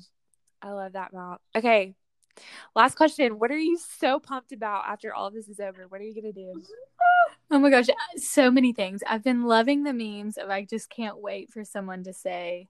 I 0.61 0.71
love 0.71 0.93
that, 0.93 1.13
Mel. 1.13 1.39
Okay, 1.55 1.95
Last 2.75 2.95
question. 2.95 3.39
What 3.39 3.51
are 3.51 3.57
you 3.57 3.77
so 3.77 4.19
pumped 4.19 4.51
about 4.51 4.85
after 4.87 5.13
all 5.13 5.29
this 5.29 5.47
is 5.47 5.59
over? 5.59 5.87
What 5.87 6.01
are 6.01 6.03
you 6.03 6.13
going 6.19 6.33
to 6.33 6.39
do? 6.39 6.63
Oh 7.51 7.59
my 7.59 7.69
gosh, 7.69 7.87
so 8.17 8.49
many 8.49 8.73
things. 8.73 9.03
I've 9.07 9.23
been 9.23 9.43
loving 9.43 9.83
the 9.83 9.93
memes 9.93 10.37
of 10.37 10.49
I 10.49 10.65
just 10.65 10.89
can't 10.89 11.19
wait 11.19 11.51
for 11.51 11.63
someone 11.63 12.03
to 12.05 12.13
say, 12.13 12.69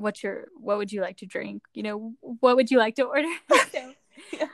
What's 0.00 0.22
your, 0.22 0.48
what 0.54 0.78
would 0.78 0.92
you 0.92 1.00
like 1.00 1.18
to 1.18 1.26
drink? 1.26 1.62
You 1.74 1.82
know, 1.82 2.14
what 2.20 2.56
would 2.56 2.70
you 2.70 2.78
like 2.78 2.96
to 2.96 3.04
order? 3.04 3.28
so, 3.72 3.92
yeah 4.32 4.48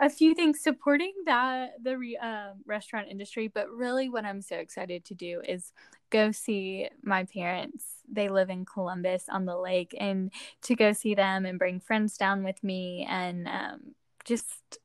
a 0.00 0.08
few 0.08 0.34
things 0.34 0.60
supporting 0.60 1.12
that 1.26 1.72
the 1.82 1.96
re, 1.96 2.16
uh, 2.16 2.52
restaurant 2.66 3.08
industry 3.10 3.48
but 3.48 3.70
really 3.70 4.08
what 4.08 4.24
i'm 4.24 4.40
so 4.42 4.56
excited 4.56 5.04
to 5.04 5.14
do 5.14 5.40
is 5.46 5.72
go 6.10 6.32
see 6.32 6.88
my 7.02 7.24
parents 7.24 7.84
they 8.10 8.28
live 8.28 8.50
in 8.50 8.64
columbus 8.64 9.26
on 9.28 9.44
the 9.44 9.56
lake 9.56 9.94
and 9.98 10.32
to 10.62 10.74
go 10.74 10.92
see 10.92 11.14
them 11.14 11.46
and 11.46 11.58
bring 11.58 11.80
friends 11.80 12.16
down 12.16 12.42
with 12.42 12.62
me 12.62 13.06
and 13.08 13.46
um, 13.48 13.80
just 14.24 14.78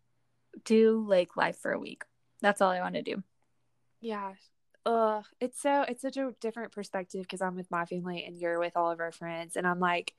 do 0.64 1.06
lake 1.08 1.38
life 1.38 1.58
for 1.58 1.72
a 1.72 1.80
week 1.80 2.04
that's 2.42 2.62
all 2.62 2.72
i 2.72 2.80
want 2.80 2.96
to 2.96 3.02
do 3.02 3.24
yeah 4.02 4.34
uh 4.88 5.22
it's 5.40 5.62
so 5.62 5.84
it's 5.88 6.02
such 6.02 6.18
a 6.18 6.34
different 6.40 6.72
perspective 6.72 7.22
because 7.22 7.42
i'm 7.42 7.56
with 7.56 7.70
my 7.70 7.86
family 7.86 8.24
and 8.26 8.38
you're 8.38 8.60
with 8.60 8.76
all 8.76 8.92
of 8.92 9.00
our 9.00 9.12
friends 9.12 9.58
and 9.58 9.68
i'm 9.68 9.80
like 9.80 10.14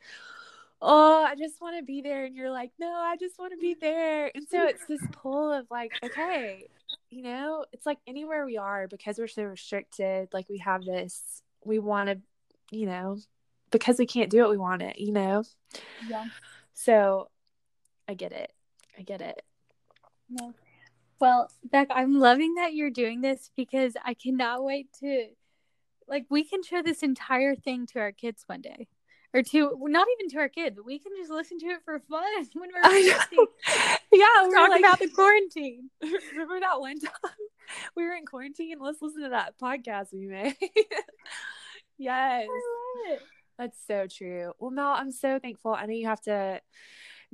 oh, 0.81 1.25
I 1.25 1.35
just 1.35 1.61
want 1.61 1.77
to 1.77 1.83
be 1.83 2.01
there. 2.01 2.25
And 2.25 2.37
you're 2.37 2.51
like, 2.51 2.71
no, 2.79 2.87
I 2.87 3.17
just 3.17 3.39
want 3.39 3.53
to 3.53 3.59
be 3.59 3.75
there. 3.75 4.31
And 4.35 4.47
so 4.49 4.65
it's 4.67 4.85
this 4.87 5.03
pull 5.13 5.53
of 5.53 5.67
like, 5.71 5.93
okay, 6.05 6.65
you 7.11 7.23
know, 7.23 7.65
it's 7.73 7.87
like 7.87 7.99
anywhere 8.07 8.45
we 8.45 8.59
are 8.59 8.87
because 8.87 9.19
we're 9.19 9.29
so 9.29 9.45
restricted, 9.45 10.29
like 10.33 10.49
we 10.49 10.59
have 10.59 10.85
this, 10.85 11.43
we 11.65 11.79
want 11.79 12.09
to, 12.09 12.19
you 12.71 12.87
know, 12.87 13.19
because 13.71 13.99
we 13.99 14.07
can't 14.07 14.31
do 14.31 14.45
it, 14.45 14.51
we 14.51 14.57
want 14.57 14.83
it, 14.83 14.99
you 14.99 15.13
know? 15.13 15.45
Yeah. 16.09 16.27
So 16.75 17.29
I 18.07 18.15
get 18.15 18.33
it. 18.33 18.53
I 18.99 19.03
get 19.03 19.21
it. 19.21 19.43
Yeah. 20.29 20.51
Well, 21.21 21.51
Beck, 21.65 21.89
I'm 21.91 22.19
loving 22.19 22.55
that 22.55 22.75
you're 22.75 22.91
doing 22.91 23.21
this 23.21 23.51
because 23.57 23.95
I 24.05 24.15
cannot 24.15 24.63
wait 24.63 24.93
to, 25.01 25.27
like, 26.07 26.27
we 26.31 26.45
can 26.45 26.63
show 26.63 26.83
this 26.83 27.03
entire 27.03 27.57
thing 27.57 27.87
to 27.87 27.99
our 27.99 28.13
kids 28.13 28.45
one 28.47 28.61
day 28.61 28.89
or 29.35 29.43
to 29.43 29.77
not 29.83 30.07
even 30.19 30.31
to 30.31 30.39
our 30.39 30.49
kids, 30.49 30.77
but 30.77 30.87
we 30.87 30.99
can 30.99 31.13
just 31.19 31.31
listen 31.31 31.59
to 31.59 31.67
it 31.67 31.81
for 31.85 31.99
fun 31.99 32.23
when 32.55 32.71
we're 32.73 32.91
yeah, 32.99 33.17
we're 34.13 34.55
talking 34.55 34.71
like, 34.71 34.81
about 34.81 34.99
the 34.99 35.09
quarantine. 35.09 35.91
Remember 36.33 36.61
that 36.61 36.81
one 36.81 36.99
time 36.99 37.13
we 37.95 38.05
were 38.05 38.15
in 38.15 38.25
quarantine? 38.25 38.77
Let's 38.81 39.03
listen 39.03 39.25
to 39.25 39.31
that 39.31 39.59
podcast 39.59 40.13
we 40.13 40.27
made. 40.27 40.57
yes, 41.99 42.47
that's 43.59 43.79
so 43.87 44.07
true. 44.07 44.53
Well, 44.59 44.71
Mel, 44.71 44.95
I'm 44.97 45.13
so 45.13 45.39
thankful. 45.39 45.75
I 45.75 45.87
know 45.87 45.93
you 45.93 46.07
have 46.07 46.23
to 46.23 46.61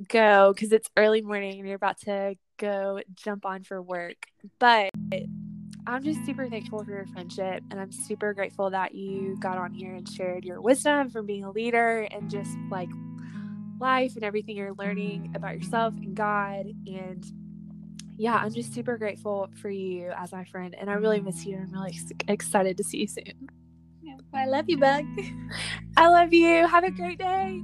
go 0.09 0.53
because 0.53 0.73
it's 0.73 0.89
early 0.97 1.21
morning 1.21 1.59
and 1.59 1.67
you're 1.67 1.77
about 1.77 2.01
to 2.01 2.35
go 2.57 3.01
jump 3.13 3.45
on 3.45 3.63
for 3.63 3.81
work, 3.81 4.27
but 4.59 4.91
I'm 5.87 6.03
just 6.03 6.25
super 6.25 6.49
thankful 6.49 6.83
for 6.83 6.91
your 6.91 7.05
friendship 7.07 7.63
and 7.69 7.79
I'm 7.79 7.91
super 7.91 8.33
grateful 8.33 8.69
that 8.71 8.95
you 8.95 9.37
got 9.39 9.57
on 9.57 9.73
here 9.73 9.93
and 9.93 10.07
shared 10.07 10.43
your 10.43 10.59
wisdom 10.61 11.09
from 11.09 11.25
being 11.25 11.43
a 11.43 11.51
leader 11.51 12.07
and 12.11 12.29
just 12.29 12.51
like 12.71 12.89
life 13.79 14.15
and 14.15 14.23
everything 14.23 14.57
you're 14.57 14.73
learning 14.73 15.31
about 15.35 15.55
yourself 15.55 15.93
and 15.95 16.15
God. 16.15 16.65
And 16.87 17.25
yeah, 18.17 18.35
I'm 18.35 18.53
just 18.53 18.73
super 18.73 18.97
grateful 18.97 19.49
for 19.61 19.69
you 19.69 20.11
as 20.17 20.31
my 20.31 20.45
friend 20.45 20.75
and 20.79 20.89
I 20.89 20.93
really 20.93 21.21
miss 21.21 21.45
you. 21.45 21.57
I'm 21.57 21.71
really 21.71 21.91
ex- 21.91 22.13
excited 22.27 22.77
to 22.77 22.83
see 22.83 22.99
you 22.99 23.07
soon. 23.07 23.49
I 24.33 24.45
love 24.45 24.65
you, 24.67 24.77
Bug. 24.77 25.05
I 25.97 26.07
love 26.07 26.33
you. 26.33 26.67
Have 26.67 26.83
a 26.83 26.91
great 26.91 27.19
day. 27.19 27.61